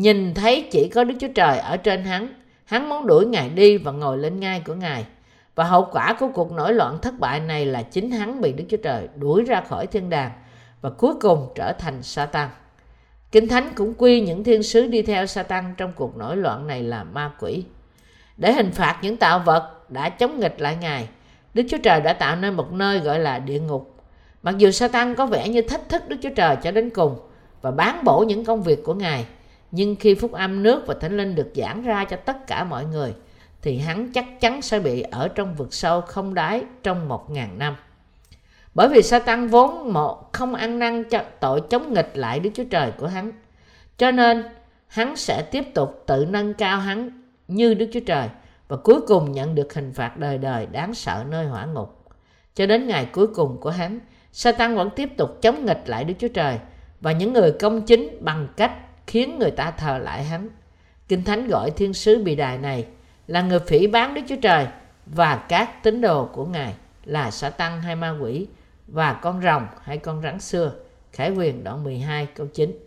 nhìn 0.00 0.34
thấy 0.34 0.68
chỉ 0.70 0.88
có 0.88 1.04
đức 1.04 1.14
chúa 1.20 1.28
trời 1.34 1.58
ở 1.58 1.76
trên 1.76 2.04
hắn 2.04 2.28
hắn 2.64 2.88
muốn 2.88 3.06
đuổi 3.06 3.26
ngài 3.26 3.48
đi 3.48 3.76
và 3.76 3.92
ngồi 3.92 4.18
lên 4.18 4.40
ngai 4.40 4.62
của 4.66 4.74
ngài 4.74 5.06
và 5.54 5.64
hậu 5.64 5.88
quả 5.92 6.16
của 6.20 6.28
cuộc 6.34 6.52
nổi 6.52 6.74
loạn 6.74 6.98
thất 7.02 7.18
bại 7.18 7.40
này 7.40 7.66
là 7.66 7.82
chính 7.82 8.10
hắn 8.10 8.40
bị 8.40 8.52
đức 8.52 8.64
chúa 8.68 8.76
trời 8.76 9.08
đuổi 9.16 9.42
ra 9.44 9.60
khỏi 9.60 9.86
thiên 9.86 10.10
đàng 10.10 10.30
và 10.80 10.90
cuối 10.90 11.14
cùng 11.20 11.48
trở 11.54 11.72
thành 11.72 12.02
Satan. 12.02 12.48
Kinh 13.32 13.48
Thánh 13.48 13.72
cũng 13.74 13.94
quy 13.98 14.20
những 14.20 14.44
thiên 14.44 14.62
sứ 14.62 14.86
đi 14.86 15.02
theo 15.02 15.26
Satan 15.26 15.74
trong 15.76 15.92
cuộc 15.96 16.16
nổi 16.16 16.36
loạn 16.36 16.66
này 16.66 16.82
là 16.82 17.04
ma 17.04 17.32
quỷ. 17.40 17.64
Để 18.36 18.52
hình 18.52 18.70
phạt 18.70 18.98
những 19.02 19.16
tạo 19.16 19.38
vật 19.38 19.90
đã 19.90 20.08
chống 20.08 20.40
nghịch 20.40 20.60
lại 20.60 20.76
Ngài, 20.80 21.08
Đức 21.54 21.62
Chúa 21.68 21.78
Trời 21.82 22.00
đã 22.00 22.12
tạo 22.12 22.36
nên 22.36 22.54
một 22.54 22.72
nơi 22.72 22.98
gọi 22.98 23.18
là 23.18 23.38
địa 23.38 23.60
ngục. 23.60 23.94
Mặc 24.42 24.58
dù 24.58 24.70
Satan 24.70 25.14
có 25.14 25.26
vẻ 25.26 25.48
như 25.48 25.62
thách 25.62 25.88
thức 25.88 26.08
Đức 26.08 26.16
Chúa 26.22 26.34
Trời 26.36 26.56
cho 26.62 26.70
đến 26.70 26.90
cùng 26.90 27.16
và 27.62 27.70
bán 27.70 28.04
bổ 28.04 28.24
những 28.28 28.44
công 28.44 28.62
việc 28.62 28.84
của 28.84 28.94
Ngài, 28.94 29.26
nhưng 29.70 29.96
khi 29.96 30.14
phúc 30.14 30.32
âm 30.32 30.62
nước 30.62 30.86
và 30.86 30.94
thánh 31.00 31.16
linh 31.16 31.34
được 31.34 31.52
giảng 31.54 31.82
ra 31.82 32.04
cho 32.04 32.16
tất 32.16 32.46
cả 32.46 32.64
mọi 32.64 32.84
người, 32.84 33.14
thì 33.62 33.78
hắn 33.78 34.12
chắc 34.12 34.40
chắn 34.40 34.62
sẽ 34.62 34.80
bị 34.80 35.02
ở 35.02 35.28
trong 35.28 35.54
vực 35.54 35.74
sâu 35.74 36.00
không 36.00 36.34
đáy 36.34 36.64
trong 36.82 37.08
một 37.08 37.30
ngàn 37.30 37.58
năm. 37.58 37.76
Bởi 38.74 38.88
vì 38.88 39.02
Satan 39.02 39.48
vốn 39.48 39.92
một 39.92 40.32
không 40.32 40.54
ăn 40.54 40.78
năn 40.78 41.04
cho 41.04 41.24
tội 41.40 41.60
chống 41.70 41.92
nghịch 41.92 42.10
lại 42.14 42.40
Đức 42.40 42.50
Chúa 42.54 42.64
Trời 42.64 42.92
của 42.98 43.06
hắn. 43.06 43.32
Cho 43.98 44.10
nên 44.10 44.44
hắn 44.86 45.16
sẽ 45.16 45.42
tiếp 45.50 45.74
tục 45.74 46.02
tự 46.06 46.26
nâng 46.30 46.54
cao 46.54 46.78
hắn 46.78 47.22
như 47.48 47.74
Đức 47.74 47.90
Chúa 47.92 48.00
Trời 48.00 48.28
và 48.68 48.76
cuối 48.76 49.00
cùng 49.06 49.32
nhận 49.32 49.54
được 49.54 49.74
hình 49.74 49.92
phạt 49.92 50.16
đời 50.16 50.38
đời 50.38 50.66
đáng 50.66 50.94
sợ 50.94 51.24
nơi 51.30 51.46
hỏa 51.46 51.66
ngục. 51.66 52.04
Cho 52.54 52.66
đến 52.66 52.86
ngày 52.86 53.06
cuối 53.12 53.26
cùng 53.26 53.60
của 53.60 53.70
hắn, 53.70 54.00
Satan 54.32 54.74
vẫn 54.74 54.90
tiếp 54.96 55.08
tục 55.16 55.42
chống 55.42 55.64
nghịch 55.64 55.82
lại 55.86 56.04
Đức 56.04 56.14
Chúa 56.18 56.28
Trời 56.28 56.58
và 57.00 57.12
những 57.12 57.32
người 57.32 57.52
công 57.52 57.82
chính 57.82 58.18
bằng 58.20 58.48
cách 58.56 58.72
khiến 59.06 59.38
người 59.38 59.50
ta 59.50 59.70
thờ 59.70 59.98
lại 59.98 60.24
hắn. 60.24 60.48
Kinh 61.08 61.24
Thánh 61.24 61.48
gọi 61.48 61.70
thiên 61.70 61.94
sứ 61.94 62.22
bị 62.24 62.36
đài 62.36 62.58
này 62.58 62.86
là 63.26 63.42
người 63.42 63.60
phỉ 63.60 63.86
bán 63.86 64.14
Đức 64.14 64.22
Chúa 64.28 64.36
Trời 64.42 64.66
và 65.06 65.36
các 65.48 65.82
tín 65.82 66.00
đồ 66.00 66.28
của 66.32 66.46
Ngài 66.46 66.74
là 67.04 67.30
Satan 67.30 67.80
hay 67.80 67.96
ma 67.96 68.18
quỷ 68.20 68.46
và 68.86 69.12
con 69.12 69.42
rồng 69.42 69.66
hay 69.82 69.98
con 69.98 70.22
rắn 70.22 70.40
xưa. 70.40 70.72
Khải 71.12 71.30
quyền 71.30 71.64
đoạn 71.64 71.84
12 71.84 72.26
câu 72.26 72.46
9. 72.46 72.78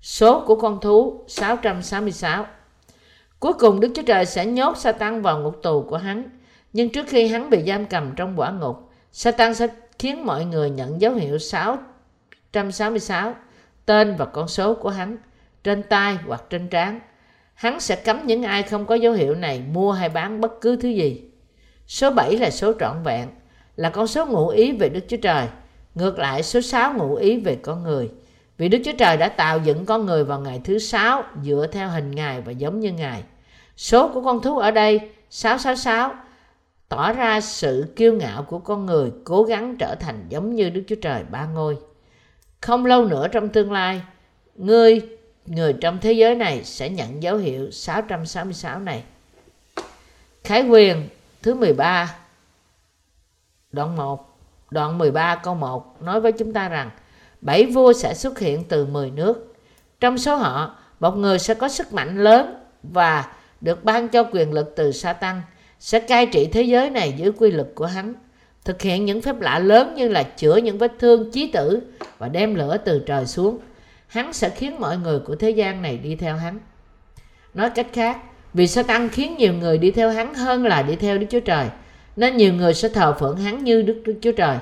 Số 0.00 0.44
của 0.46 0.56
con 0.56 0.80
thú 0.80 1.24
666. 1.28 2.46
Cuối 3.40 3.52
cùng 3.52 3.80
Đức 3.80 3.92
Chúa 3.94 4.02
Trời 4.02 4.26
sẽ 4.26 4.46
nhốt 4.46 4.76
sa 4.76 4.92
tăng 4.92 5.22
vào 5.22 5.40
ngục 5.40 5.62
tù 5.62 5.82
của 5.82 5.96
hắn. 5.96 6.30
Nhưng 6.72 6.88
trước 6.90 7.06
khi 7.08 7.28
hắn 7.28 7.50
bị 7.50 7.64
giam 7.66 7.86
cầm 7.86 8.12
trong 8.16 8.40
quả 8.40 8.50
ngục, 8.50 8.90
sa 9.12 9.30
tăng 9.30 9.54
sẽ 9.54 9.66
khiến 9.98 10.26
mọi 10.26 10.44
người 10.44 10.70
nhận 10.70 11.00
dấu 11.00 11.14
hiệu 11.14 11.38
666, 11.38 13.34
tên 13.86 14.16
và 14.16 14.24
con 14.24 14.48
số 14.48 14.74
của 14.74 14.90
hắn, 14.90 15.16
trên 15.64 15.82
tay 15.82 16.18
hoặc 16.26 16.44
trên 16.50 16.68
trán. 16.68 17.00
Hắn 17.54 17.80
sẽ 17.80 17.96
cấm 17.96 18.26
những 18.26 18.42
ai 18.42 18.62
không 18.62 18.86
có 18.86 18.94
dấu 18.94 19.12
hiệu 19.12 19.34
này 19.34 19.62
mua 19.72 19.92
hay 19.92 20.08
bán 20.08 20.40
bất 20.40 20.60
cứ 20.60 20.76
thứ 20.76 20.88
gì. 20.88 21.30
Số 21.86 22.10
7 22.10 22.38
là 22.38 22.50
số 22.50 22.72
trọn 22.80 23.02
vẹn 23.02 23.28
là 23.76 23.90
con 23.90 24.06
số 24.06 24.26
ngụ 24.26 24.48
ý 24.48 24.72
về 24.72 24.88
Đức 24.88 25.04
Chúa 25.08 25.16
Trời. 25.16 25.46
Ngược 25.94 26.18
lại 26.18 26.42
số 26.42 26.60
6 26.60 26.94
ngụ 26.94 27.14
ý 27.14 27.40
về 27.40 27.56
con 27.56 27.82
người. 27.82 28.10
Vì 28.58 28.68
Đức 28.68 28.78
Chúa 28.84 28.92
Trời 28.98 29.16
đã 29.16 29.28
tạo 29.28 29.58
dựng 29.58 29.86
con 29.86 30.06
người 30.06 30.24
vào 30.24 30.40
ngày 30.40 30.60
thứ 30.64 30.78
sáu 30.78 31.22
dựa 31.42 31.66
theo 31.72 31.88
hình 31.88 32.10
Ngài 32.10 32.40
và 32.40 32.52
giống 32.52 32.80
như 32.80 32.92
Ngài. 32.92 33.22
Số 33.76 34.08
của 34.08 34.22
con 34.22 34.42
thú 34.42 34.58
ở 34.58 34.70
đây 34.70 35.00
666 35.30 36.14
tỏ 36.88 37.12
ra 37.12 37.40
sự 37.40 37.92
kiêu 37.96 38.12
ngạo 38.14 38.42
của 38.42 38.58
con 38.58 38.86
người 38.86 39.12
cố 39.24 39.42
gắng 39.42 39.76
trở 39.78 39.94
thành 39.94 40.26
giống 40.28 40.54
như 40.54 40.70
Đức 40.70 40.82
Chúa 40.86 40.96
Trời 41.02 41.22
ba 41.30 41.46
ngôi. 41.46 41.76
Không 42.64 42.86
lâu 42.86 43.04
nữa 43.04 43.28
trong 43.28 43.48
tương 43.48 43.72
lai, 43.72 44.02
ngươi, 44.54 45.00
người 45.46 45.72
trong 45.72 45.98
thế 46.00 46.12
giới 46.12 46.34
này 46.34 46.64
sẽ 46.64 46.88
nhận 46.88 47.22
dấu 47.22 47.36
hiệu 47.36 47.70
666 47.70 48.78
này. 48.78 49.02
Khải 50.44 50.62
quyền 50.62 51.08
thứ 51.42 51.54
13 51.54 52.16
Đoạn 53.72 53.96
1, 53.96 54.38
đoạn 54.70 54.98
13 54.98 55.34
câu 55.34 55.54
1 55.54 56.02
nói 56.02 56.20
với 56.20 56.32
chúng 56.32 56.52
ta 56.52 56.68
rằng 56.68 56.90
bảy 57.40 57.66
vua 57.66 57.92
sẽ 57.92 58.14
xuất 58.14 58.38
hiện 58.38 58.64
từ 58.68 58.86
10 58.86 59.10
nước. 59.10 59.54
Trong 60.00 60.18
số 60.18 60.36
họ, 60.36 60.76
một 61.00 61.16
người 61.16 61.38
sẽ 61.38 61.54
có 61.54 61.68
sức 61.68 61.92
mạnh 61.92 62.18
lớn 62.18 62.54
và 62.82 63.32
được 63.60 63.84
ban 63.84 64.08
cho 64.08 64.24
quyền 64.32 64.52
lực 64.52 64.72
từ 64.76 64.92
Satan 64.92 65.42
sẽ 65.80 66.00
cai 66.00 66.26
trị 66.26 66.48
thế 66.52 66.62
giới 66.62 66.90
này 66.90 67.14
dưới 67.16 67.32
quy 67.32 67.50
luật 67.50 67.68
của 67.74 67.86
hắn 67.86 68.14
thực 68.64 68.82
hiện 68.82 69.04
những 69.04 69.22
phép 69.22 69.40
lạ 69.40 69.58
lớn 69.58 69.94
như 69.96 70.08
là 70.08 70.22
chữa 70.22 70.56
những 70.56 70.78
vết 70.78 70.92
thương 70.98 71.30
chí 71.30 71.50
tử 71.52 71.80
và 72.18 72.28
đem 72.28 72.54
lửa 72.54 72.76
từ 72.84 73.02
trời 73.06 73.26
xuống. 73.26 73.58
Hắn 74.06 74.32
sẽ 74.32 74.50
khiến 74.50 74.80
mọi 74.80 74.98
người 74.98 75.18
của 75.18 75.34
thế 75.34 75.50
gian 75.50 75.82
này 75.82 75.98
đi 75.98 76.16
theo 76.16 76.36
hắn. 76.36 76.58
Nói 77.54 77.70
cách 77.70 77.86
khác 77.92 78.18
vì 78.54 78.66
Satan 78.66 79.08
khiến 79.08 79.36
nhiều 79.38 79.52
người 79.54 79.78
đi 79.78 79.90
theo 79.90 80.10
hắn 80.10 80.34
hơn 80.34 80.64
là 80.64 80.82
đi 80.82 80.96
theo 80.96 81.18
Đức 81.18 81.26
Chúa 81.30 81.40
Trời 81.40 81.66
nên 82.16 82.36
nhiều 82.36 82.54
người 82.54 82.74
sẽ 82.74 82.88
thờ 82.88 83.14
phượng 83.20 83.36
hắn 83.36 83.64
như 83.64 83.82
Đức, 83.82 84.02
Đức 84.04 84.14
Chúa 84.22 84.32
Trời. 84.32 84.56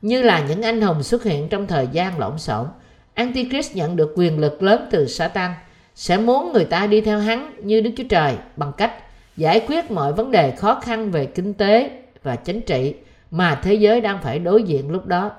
Như 0.00 0.22
là 0.22 0.44
những 0.48 0.62
anh 0.62 0.80
hùng 0.80 1.02
xuất 1.02 1.24
hiện 1.24 1.48
trong 1.48 1.66
thời 1.66 1.88
gian 1.92 2.18
lộn 2.18 2.38
xộn, 2.38 2.66
Antichrist 3.14 3.76
nhận 3.76 3.96
được 3.96 4.12
quyền 4.16 4.38
lực 4.38 4.62
lớn 4.62 4.88
từ 4.90 5.06
Satan, 5.06 5.50
sẽ 5.94 6.18
muốn 6.18 6.52
người 6.52 6.64
ta 6.64 6.86
đi 6.86 7.00
theo 7.00 7.18
hắn 7.18 7.54
như 7.62 7.80
Đức 7.80 7.90
Chúa 7.96 8.08
Trời 8.08 8.34
bằng 8.56 8.72
cách 8.76 8.92
giải 9.36 9.64
quyết 9.68 9.90
mọi 9.90 10.12
vấn 10.12 10.30
đề 10.30 10.50
khó 10.50 10.80
khăn 10.80 11.10
về 11.10 11.26
kinh 11.26 11.54
tế 11.54 11.90
và 12.22 12.36
chính 12.36 12.60
trị 12.60 12.94
mà 13.32 13.60
thế 13.62 13.74
giới 13.74 14.00
đang 14.00 14.22
phải 14.22 14.38
đối 14.38 14.62
diện 14.62 14.90
lúc 14.90 15.06
đó. 15.06 15.30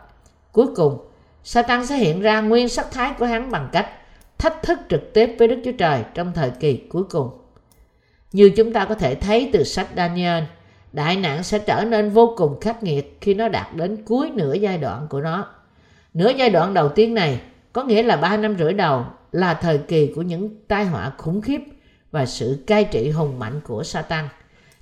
Cuối 0.51 0.67
cùng, 0.75 0.97
Satan 1.43 1.85
sẽ 1.85 1.95
hiện 1.95 2.21
ra 2.21 2.41
nguyên 2.41 2.69
sắc 2.69 2.91
thái 2.91 3.13
của 3.19 3.25
hắn 3.25 3.51
bằng 3.51 3.69
cách 3.71 3.87
thách 4.37 4.63
thức 4.63 4.79
trực 4.89 5.13
tiếp 5.13 5.35
với 5.39 5.47
Đức 5.47 5.61
Chúa 5.65 5.71
Trời 5.71 6.03
trong 6.13 6.31
thời 6.35 6.49
kỳ 6.49 6.77
cuối 6.77 7.03
cùng. 7.03 7.29
Như 8.31 8.51
chúng 8.55 8.73
ta 8.73 8.85
có 8.85 8.95
thể 8.95 9.15
thấy 9.15 9.49
từ 9.53 9.63
sách 9.63 9.87
Daniel, 9.95 10.43
đại 10.93 11.15
nạn 11.15 11.43
sẽ 11.43 11.59
trở 11.59 11.83
nên 11.83 12.09
vô 12.09 12.33
cùng 12.37 12.59
khắc 12.61 12.83
nghiệt 12.83 13.17
khi 13.21 13.33
nó 13.33 13.47
đạt 13.47 13.75
đến 13.75 14.03
cuối 14.05 14.31
nửa 14.33 14.53
giai 14.53 14.77
đoạn 14.77 15.07
của 15.09 15.21
nó. 15.21 15.47
Nửa 16.13 16.29
giai 16.29 16.49
đoạn 16.49 16.73
đầu 16.73 16.89
tiên 16.89 17.13
này 17.13 17.41
có 17.73 17.83
nghĩa 17.83 18.03
là 18.03 18.15
ba 18.15 18.37
năm 18.37 18.55
rưỡi 18.59 18.73
đầu 18.73 19.05
là 19.31 19.53
thời 19.53 19.77
kỳ 19.77 20.13
của 20.15 20.21
những 20.21 20.49
tai 20.67 20.85
họa 20.85 21.11
khủng 21.17 21.41
khiếp 21.41 21.61
và 22.11 22.25
sự 22.25 22.63
cai 22.67 22.83
trị 22.83 23.09
hùng 23.09 23.39
mạnh 23.39 23.61
của 23.63 23.83
Satan. 23.83 24.27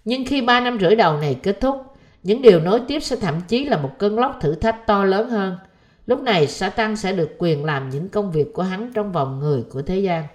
Nhưng 0.05 0.25
khi 0.25 0.41
ba 0.41 0.59
năm 0.59 0.77
rưỡi 0.81 0.95
đầu 0.95 1.17
này 1.17 1.39
kết 1.43 1.57
thúc, 1.61 1.90
những 2.23 2.41
điều 2.41 2.59
nối 2.59 2.81
tiếp 2.87 2.99
sẽ 2.99 3.15
thậm 3.15 3.41
chí 3.47 3.65
là 3.65 3.77
một 3.77 3.91
cơn 3.97 4.19
lốc 4.19 4.37
thử 4.41 4.55
thách 4.55 4.87
to 4.87 5.03
lớn 5.05 5.29
hơn. 5.29 5.57
Lúc 6.05 6.21
này 6.21 6.47
Satan 6.47 6.95
sẽ 6.95 7.11
được 7.11 7.29
quyền 7.37 7.65
làm 7.65 7.89
những 7.89 8.09
công 8.09 8.31
việc 8.31 8.53
của 8.53 8.63
hắn 8.63 8.91
trong 8.93 9.11
vòng 9.11 9.39
người 9.39 9.63
của 9.69 9.81
thế 9.81 9.99
gian. 9.99 10.27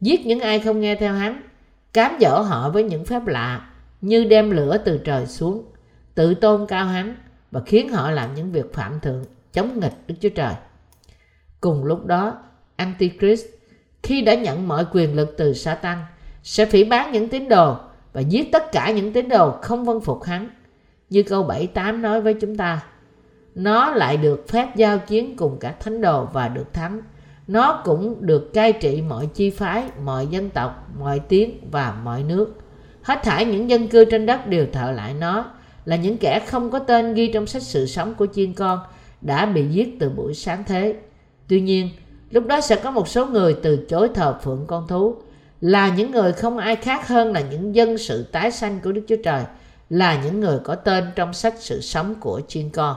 Giết 0.00 0.26
những 0.26 0.40
ai 0.40 0.60
không 0.60 0.80
nghe 0.80 0.94
theo 0.94 1.12
hắn, 1.14 1.42
cám 1.92 2.18
dỗ 2.20 2.40
họ 2.40 2.70
với 2.70 2.84
những 2.84 3.04
phép 3.04 3.26
lạ 3.26 3.70
như 4.00 4.24
đem 4.24 4.50
lửa 4.50 4.76
từ 4.84 4.98
trời 4.98 5.26
xuống, 5.26 5.64
tự 6.14 6.34
tôn 6.34 6.66
cao 6.66 6.86
hắn 6.86 7.16
và 7.50 7.60
khiến 7.66 7.88
họ 7.88 8.10
làm 8.10 8.34
những 8.34 8.52
việc 8.52 8.74
phạm 8.74 9.00
thượng 9.00 9.24
chống 9.52 9.80
nghịch 9.80 9.94
Đức 10.06 10.14
Chúa 10.20 10.28
Trời. 10.28 10.54
Cùng 11.60 11.84
lúc 11.84 12.06
đó, 12.06 12.38
Antichrist 12.76 13.44
khi 14.02 14.22
đã 14.22 14.34
nhận 14.34 14.68
mọi 14.68 14.86
quyền 14.92 15.16
lực 15.16 15.34
từ 15.38 15.54
Satan 15.54 15.98
sẽ 16.42 16.66
phỉ 16.66 16.84
bán 16.84 17.12
những 17.12 17.28
tín 17.28 17.48
đồ 17.48 17.76
và 18.12 18.20
giết 18.20 18.52
tất 18.52 18.72
cả 18.72 18.90
những 18.90 19.12
tín 19.12 19.28
đồ 19.28 19.50
không 19.62 19.84
vân 19.84 20.00
phục 20.00 20.22
hắn. 20.22 20.50
Như 21.10 21.22
câu 21.22 21.44
7-8 21.74 22.00
nói 22.00 22.20
với 22.20 22.34
chúng 22.34 22.56
ta, 22.56 22.80
nó 23.54 23.90
lại 23.90 24.16
được 24.16 24.48
phép 24.48 24.76
giao 24.76 24.98
chiến 24.98 25.36
cùng 25.36 25.56
các 25.60 25.80
thánh 25.80 26.00
đồ 26.00 26.28
và 26.32 26.48
được 26.48 26.72
thắng. 26.72 27.00
Nó 27.46 27.82
cũng 27.84 28.16
được 28.20 28.52
cai 28.54 28.72
trị 28.72 29.02
mọi 29.02 29.28
chi 29.34 29.50
phái, 29.50 29.84
mọi 30.04 30.26
dân 30.26 30.50
tộc, 30.50 30.88
mọi 30.98 31.20
tiếng 31.28 31.60
và 31.70 31.94
mọi 32.04 32.22
nước. 32.22 32.54
Hết 33.02 33.20
thảy 33.22 33.44
những 33.44 33.70
dân 33.70 33.88
cư 33.88 34.04
trên 34.04 34.26
đất 34.26 34.46
đều 34.46 34.66
thợ 34.72 34.92
lại 34.92 35.14
nó 35.14 35.50
là 35.84 35.96
những 35.96 36.18
kẻ 36.18 36.40
không 36.46 36.70
có 36.70 36.78
tên 36.78 37.14
ghi 37.14 37.30
trong 37.32 37.46
sách 37.46 37.62
sự 37.62 37.86
sống 37.86 38.14
của 38.14 38.26
chiên 38.34 38.52
con 38.52 38.78
đã 39.20 39.46
bị 39.46 39.66
giết 39.68 39.96
từ 40.00 40.10
buổi 40.10 40.34
sáng 40.34 40.64
thế. 40.66 40.96
Tuy 41.48 41.60
nhiên, 41.60 41.88
lúc 42.30 42.46
đó 42.46 42.60
sẽ 42.60 42.76
có 42.76 42.90
một 42.90 43.08
số 43.08 43.26
người 43.26 43.56
từ 43.62 43.76
chối 43.88 44.08
thờ 44.14 44.38
phượng 44.42 44.64
con 44.66 44.88
thú 44.88 45.16
là 45.60 45.88
những 45.96 46.10
người 46.10 46.32
không 46.32 46.58
ai 46.58 46.76
khác 46.76 47.08
hơn 47.08 47.32
là 47.32 47.40
những 47.50 47.74
dân 47.74 47.98
sự 47.98 48.22
tái 48.22 48.50
sanh 48.50 48.80
của 48.84 48.92
Đức 48.92 49.02
Chúa 49.08 49.16
Trời 49.24 49.44
là 49.90 50.22
những 50.24 50.40
người 50.40 50.58
có 50.64 50.74
tên 50.74 51.04
trong 51.14 51.32
sách 51.32 51.54
sự 51.58 51.80
sống 51.80 52.14
của 52.20 52.40
chuyên 52.48 52.70
con. 52.70 52.96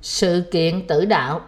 Sự 0.00 0.42
kiện 0.50 0.86
tử 0.86 1.04
đạo 1.04 1.40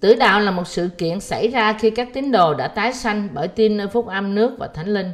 Tử 0.00 0.14
đạo 0.14 0.40
là 0.40 0.50
một 0.50 0.66
sự 0.66 0.88
kiện 0.98 1.20
xảy 1.20 1.48
ra 1.48 1.72
khi 1.72 1.90
các 1.90 2.08
tín 2.12 2.32
đồ 2.32 2.54
đã 2.54 2.68
tái 2.68 2.92
sanh 2.92 3.28
bởi 3.34 3.48
tin 3.48 3.76
nơi 3.76 3.86
phúc 3.86 4.06
âm 4.06 4.34
nước 4.34 4.56
và 4.58 4.66
thánh 4.66 4.88
linh, 4.88 5.10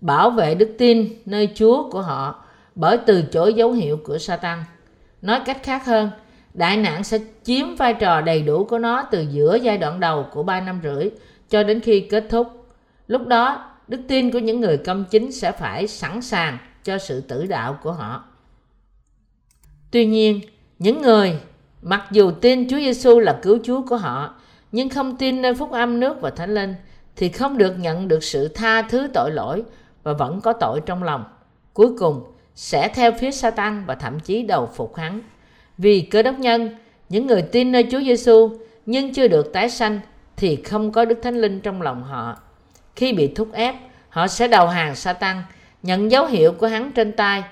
bảo 0.00 0.30
vệ 0.30 0.54
đức 0.54 0.74
tin 0.78 1.08
nơi 1.26 1.48
Chúa 1.54 1.90
của 1.90 2.02
họ 2.02 2.44
bởi 2.74 2.98
từ 3.06 3.22
chối 3.22 3.54
dấu 3.54 3.72
hiệu 3.72 4.00
của 4.04 4.18
Satan. 4.18 4.64
Nói 5.22 5.40
cách 5.46 5.62
khác 5.62 5.86
hơn, 5.86 6.10
đại 6.54 6.76
nạn 6.76 7.04
sẽ 7.04 7.18
chiếm 7.44 7.74
vai 7.76 7.94
trò 7.94 8.20
đầy 8.20 8.42
đủ 8.42 8.64
của 8.64 8.78
nó 8.78 9.02
từ 9.10 9.26
giữa 9.30 9.54
giai 9.62 9.78
đoạn 9.78 10.00
đầu 10.00 10.26
của 10.32 10.42
ba 10.42 10.60
năm 10.60 10.80
rưỡi 10.82 11.10
cho 11.50 11.62
đến 11.62 11.80
khi 11.80 12.00
kết 12.00 12.24
thúc. 12.30 12.46
Lúc 13.06 13.26
đó, 13.26 13.70
đức 13.88 14.00
tin 14.08 14.30
của 14.30 14.38
những 14.38 14.60
người 14.60 14.76
công 14.76 15.04
chính 15.10 15.32
sẽ 15.32 15.52
phải 15.52 15.86
sẵn 15.86 16.22
sàng 16.22 16.58
cho 16.84 16.98
sự 16.98 17.20
tử 17.20 17.46
đạo 17.46 17.78
của 17.82 17.92
họ. 17.92 18.24
Tuy 19.90 20.06
nhiên, 20.06 20.40
những 20.78 21.02
người 21.02 21.38
mặc 21.82 22.06
dù 22.10 22.30
tin 22.30 22.68
Chúa 22.68 22.78
Giêsu 22.78 23.18
là 23.18 23.38
cứu 23.42 23.58
Chúa 23.64 23.82
của 23.82 23.96
họ, 23.96 24.34
nhưng 24.72 24.88
không 24.88 25.16
tin 25.16 25.42
nơi 25.42 25.54
phúc 25.54 25.70
âm 25.70 26.00
nước 26.00 26.20
và 26.20 26.30
thánh 26.30 26.54
linh 26.54 26.74
thì 27.16 27.28
không 27.28 27.58
được 27.58 27.78
nhận 27.78 28.08
được 28.08 28.24
sự 28.24 28.48
tha 28.48 28.82
thứ 28.82 29.08
tội 29.14 29.30
lỗi 29.30 29.62
và 30.02 30.12
vẫn 30.12 30.40
có 30.40 30.52
tội 30.52 30.80
trong 30.86 31.02
lòng. 31.02 31.24
Cuối 31.72 31.98
cùng 31.98 32.24
sẽ 32.54 32.88
theo 32.88 33.12
phía 33.12 33.30
Satan 33.30 33.84
và 33.86 33.94
thậm 33.94 34.20
chí 34.20 34.42
đầu 34.42 34.70
phục 34.74 34.96
hắn. 34.96 35.20
Vì 35.78 36.00
cơ 36.00 36.22
đốc 36.22 36.38
nhân, 36.38 36.76
những 37.08 37.26
người 37.26 37.42
tin 37.42 37.72
nơi 37.72 37.86
Chúa 37.90 38.00
Giêsu 38.00 38.50
nhưng 38.86 39.14
chưa 39.14 39.28
được 39.28 39.52
tái 39.52 39.70
sanh 39.70 40.00
thì 40.36 40.56
không 40.56 40.92
có 40.92 41.04
Đức 41.04 41.18
Thánh 41.22 41.40
Linh 41.40 41.60
trong 41.60 41.82
lòng 41.82 42.02
họ. 42.02 42.36
Khi 42.96 43.12
bị 43.12 43.34
thúc 43.34 43.52
ép, 43.52 43.74
họ 44.08 44.26
sẽ 44.26 44.48
đầu 44.48 44.66
hàng 44.66 44.94
Satan, 44.94 45.42
nhận 45.84 46.10
dấu 46.10 46.26
hiệu 46.26 46.52
của 46.52 46.66
hắn 46.66 46.92
trên 46.92 47.12
tay, 47.12 47.44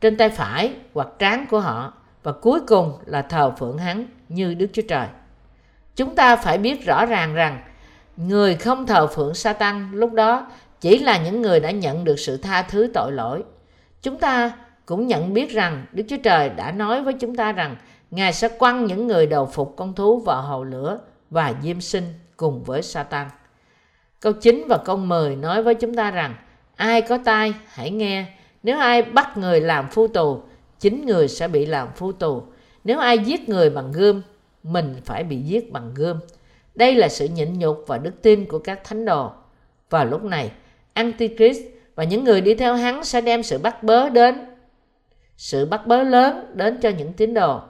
trên 0.00 0.16
tay 0.16 0.30
phải 0.30 0.72
hoặc 0.94 1.08
trán 1.18 1.46
của 1.50 1.60
họ 1.60 1.92
và 2.22 2.32
cuối 2.32 2.60
cùng 2.66 2.92
là 3.06 3.22
thờ 3.22 3.52
phượng 3.58 3.78
hắn 3.78 4.06
như 4.28 4.54
Đức 4.54 4.66
Chúa 4.72 4.82
Trời. 4.88 5.06
Chúng 5.96 6.14
ta 6.14 6.36
phải 6.36 6.58
biết 6.58 6.86
rõ 6.86 7.06
ràng 7.06 7.34
rằng 7.34 7.62
người 8.16 8.54
không 8.54 8.86
thờ 8.86 9.06
phượng 9.06 9.34
Satan 9.34 9.90
lúc 9.92 10.12
đó 10.12 10.46
chỉ 10.80 10.98
là 10.98 11.18
những 11.18 11.42
người 11.42 11.60
đã 11.60 11.70
nhận 11.70 12.04
được 12.04 12.16
sự 12.16 12.36
tha 12.36 12.62
thứ 12.62 12.90
tội 12.94 13.12
lỗi. 13.12 13.44
Chúng 14.02 14.18
ta 14.18 14.52
cũng 14.86 15.06
nhận 15.06 15.34
biết 15.34 15.50
rằng 15.50 15.86
Đức 15.92 16.04
Chúa 16.08 16.16
Trời 16.22 16.48
đã 16.48 16.72
nói 16.72 17.02
với 17.02 17.12
chúng 17.12 17.36
ta 17.36 17.52
rằng 17.52 17.76
Ngài 18.10 18.32
sẽ 18.32 18.48
quăng 18.48 18.86
những 18.86 19.06
người 19.06 19.26
đầu 19.26 19.46
phục 19.46 19.74
con 19.76 19.94
thú 19.94 20.20
vào 20.20 20.42
hồ 20.42 20.64
lửa 20.64 20.98
và 21.30 21.54
diêm 21.62 21.80
sinh 21.80 22.04
cùng 22.36 22.62
với 22.64 22.82
Satan. 22.82 23.28
Câu 24.20 24.32
9 24.32 24.64
và 24.68 24.78
câu 24.84 24.96
10 24.96 25.36
nói 25.36 25.62
với 25.62 25.74
chúng 25.74 25.94
ta 25.94 26.10
rằng 26.10 26.34
ai 26.78 27.02
có 27.02 27.18
tai 27.24 27.54
hãy 27.66 27.90
nghe, 27.90 28.26
nếu 28.62 28.78
ai 28.78 29.02
bắt 29.02 29.36
người 29.36 29.60
làm 29.60 29.88
phu 29.90 30.08
tù, 30.08 30.42
chính 30.80 31.06
người 31.06 31.28
sẽ 31.28 31.48
bị 31.48 31.66
làm 31.66 31.88
phu 31.96 32.12
tù. 32.12 32.42
Nếu 32.84 32.98
ai 32.98 33.18
giết 33.18 33.48
người 33.48 33.70
bằng 33.70 33.92
gươm, 33.92 34.22
mình 34.62 34.96
phải 35.04 35.24
bị 35.24 35.36
giết 35.36 35.72
bằng 35.72 35.94
gươm. 35.94 36.18
Đây 36.74 36.94
là 36.94 37.08
sự 37.08 37.28
nhịn 37.28 37.58
nhục 37.58 37.84
và 37.86 37.98
đức 37.98 38.22
tin 38.22 38.46
của 38.46 38.58
các 38.58 38.84
thánh 38.84 39.04
đồ. 39.04 39.30
Vào 39.90 40.04
lúc 40.04 40.24
này, 40.24 40.50
Antichrist 40.92 41.60
và 41.94 42.04
những 42.04 42.24
người 42.24 42.40
đi 42.40 42.54
theo 42.54 42.74
hắn 42.74 43.04
sẽ 43.04 43.20
đem 43.20 43.42
sự 43.42 43.58
bắt 43.58 43.82
bớ 43.82 44.08
đến 44.08 44.34
sự 45.36 45.66
bắt 45.66 45.86
bớ 45.86 46.02
lớn 46.02 46.52
đến 46.54 46.78
cho 46.82 46.88
những 46.88 47.12
tín 47.12 47.34
đồ. 47.34 47.60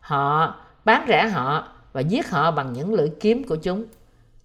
Họ 0.00 0.54
bán 0.84 1.04
rẻ 1.08 1.28
họ 1.28 1.68
và 1.92 2.00
giết 2.00 2.30
họ 2.30 2.50
bằng 2.50 2.72
những 2.72 2.94
lưỡi 2.94 3.08
kiếm 3.20 3.44
của 3.44 3.56
chúng. 3.56 3.84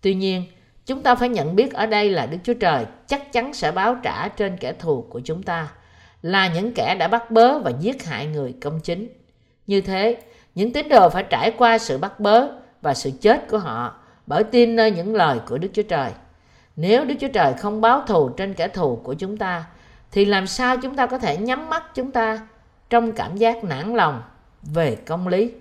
Tuy 0.02 0.14
nhiên, 0.14 0.44
chúng 0.86 1.04
ta 1.04 1.16
phải 1.16 1.30
nhận 1.30 1.56
biết 1.56 1.74
ở 1.74 1.86
đây 1.86 2.10
là 2.10 2.26
Đức 2.26 2.38
Chúa 2.44 2.54
Trời 2.54 2.86
chắc 3.08 3.34
chắn 3.34 3.54
sẽ 3.54 3.72
báo 3.72 3.96
trả 4.04 4.28
trên 4.28 4.58
kẻ 4.58 4.74
thù 4.74 5.06
của 5.10 5.20
chúng 5.20 5.44
ta, 5.44 5.68
là 6.22 6.48
những 6.48 6.74
kẻ 6.74 6.96
đã 7.00 7.08
bắt 7.08 7.32
bớ 7.32 7.60
và 7.60 7.72
giết 7.80 8.06
hại 8.06 8.26
người 8.26 8.56
công 8.62 8.80
chính. 8.80 9.08
Như 9.68 9.82
thế, 9.82 10.18
những 10.56 10.74
tín 10.74 10.90
đồ 10.90 11.10
phải 11.10 11.24
trải 11.30 11.52
qua 11.58 11.78
sự 11.78 11.98
bắt 11.98 12.20
bớ 12.20 12.48
và 12.82 12.94
sự 12.94 13.12
chết 13.22 13.48
của 13.50 13.58
họ 13.58 13.96
bởi 14.28 14.44
tin 14.44 14.76
nơi 14.76 14.92
những 14.92 15.16
lời 15.16 15.40
của 15.48 15.58
Đức 15.58 15.70
Chúa 15.74 15.84
Trời. 15.84 16.12
Nếu 16.76 17.06
Đức 17.06 17.16
Chúa 17.20 17.28
Trời 17.28 17.54
không 17.54 17.82
báo 17.82 18.04
thù 18.08 18.30
trên 18.30 18.54
kẻ 18.54 18.68
thù 18.68 18.96
của 19.04 19.14
chúng 19.14 19.38
ta, 19.38 19.66
thì 20.12 20.26
làm 20.26 20.48
sao 20.48 20.78
chúng 20.78 20.96
ta 20.96 21.06
có 21.06 21.18
thể 21.18 21.38
nhắm 21.38 21.70
mắt 21.70 21.96
chúng 21.96 22.12
ta 22.12 22.48
trong 22.90 23.12
cảm 23.12 23.38
giác 23.38 23.64
nản 23.64 23.96
lòng 23.96 24.22
về 24.64 24.96
công 24.96 25.28
lý? 25.28 25.52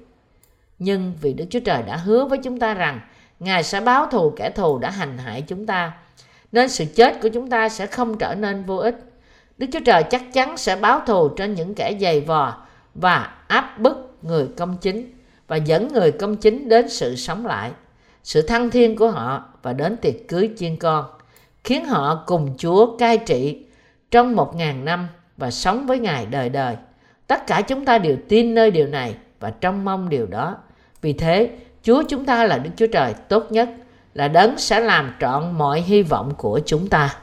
Nhưng 0.78 1.12
vì 1.20 1.32
Đức 1.32 1.44
Chúa 1.50 1.60
Trời 1.60 1.82
đã 1.82 1.96
hứa 1.96 2.24
với 2.24 2.38
chúng 2.38 2.58
ta 2.58 2.74
rằng 2.74 3.00
Ngài 3.44 3.62
sẽ 3.62 3.80
báo 3.80 4.06
thù 4.06 4.30
kẻ 4.36 4.50
thù 4.50 4.78
đã 4.78 4.90
hành 4.90 5.18
hại 5.18 5.42
chúng 5.42 5.66
ta, 5.66 5.92
nên 6.52 6.68
sự 6.68 6.84
chết 6.94 7.20
của 7.22 7.28
chúng 7.28 7.50
ta 7.50 7.68
sẽ 7.68 7.86
không 7.86 8.18
trở 8.18 8.34
nên 8.34 8.64
vô 8.64 8.76
ích. 8.76 8.96
Đức 9.58 9.66
Chúa 9.72 9.80
Trời 9.84 10.02
chắc 10.02 10.22
chắn 10.32 10.56
sẽ 10.56 10.76
báo 10.76 11.00
thù 11.06 11.28
trên 11.28 11.54
những 11.54 11.74
kẻ 11.74 11.96
dày 12.00 12.20
vò 12.20 12.56
và 12.94 13.32
áp 13.48 13.78
bức 13.78 14.16
người 14.22 14.48
công 14.56 14.76
chính 14.80 15.12
và 15.48 15.56
dẫn 15.56 15.92
người 15.92 16.12
công 16.12 16.36
chính 16.36 16.68
đến 16.68 16.88
sự 16.88 17.16
sống 17.16 17.46
lại, 17.46 17.70
sự 18.22 18.42
thăng 18.42 18.70
thiên 18.70 18.96
của 18.96 19.10
họ 19.10 19.44
và 19.62 19.72
đến 19.72 19.96
tiệc 19.96 20.14
cưới 20.28 20.50
chiên 20.56 20.76
con, 20.76 21.04
khiến 21.64 21.84
họ 21.84 22.24
cùng 22.26 22.54
Chúa 22.58 22.96
cai 22.96 23.18
trị 23.18 23.66
trong 24.10 24.36
một 24.36 24.56
ngàn 24.56 24.84
năm 24.84 25.08
và 25.36 25.50
sống 25.50 25.86
với 25.86 25.98
Ngài 25.98 26.26
đời 26.26 26.48
đời. 26.48 26.76
Tất 27.26 27.46
cả 27.46 27.60
chúng 27.60 27.84
ta 27.84 27.98
đều 27.98 28.16
tin 28.28 28.54
nơi 28.54 28.70
điều 28.70 28.86
này 28.86 29.14
và 29.40 29.50
trông 29.50 29.84
mong 29.84 30.08
điều 30.08 30.26
đó. 30.26 30.56
Vì 31.00 31.12
thế, 31.12 31.50
Chúa 31.84 32.02
chúng 32.08 32.24
ta 32.24 32.44
là 32.44 32.58
Đức 32.58 32.70
Chúa 32.76 32.86
Trời 32.86 33.14
tốt 33.28 33.52
nhất, 33.52 33.68
là 34.14 34.28
đấng 34.28 34.58
sẽ 34.58 34.80
làm 34.80 35.14
trọn 35.20 35.52
mọi 35.52 35.80
hy 35.80 36.02
vọng 36.02 36.34
của 36.36 36.60
chúng 36.66 36.88
ta. 36.88 37.16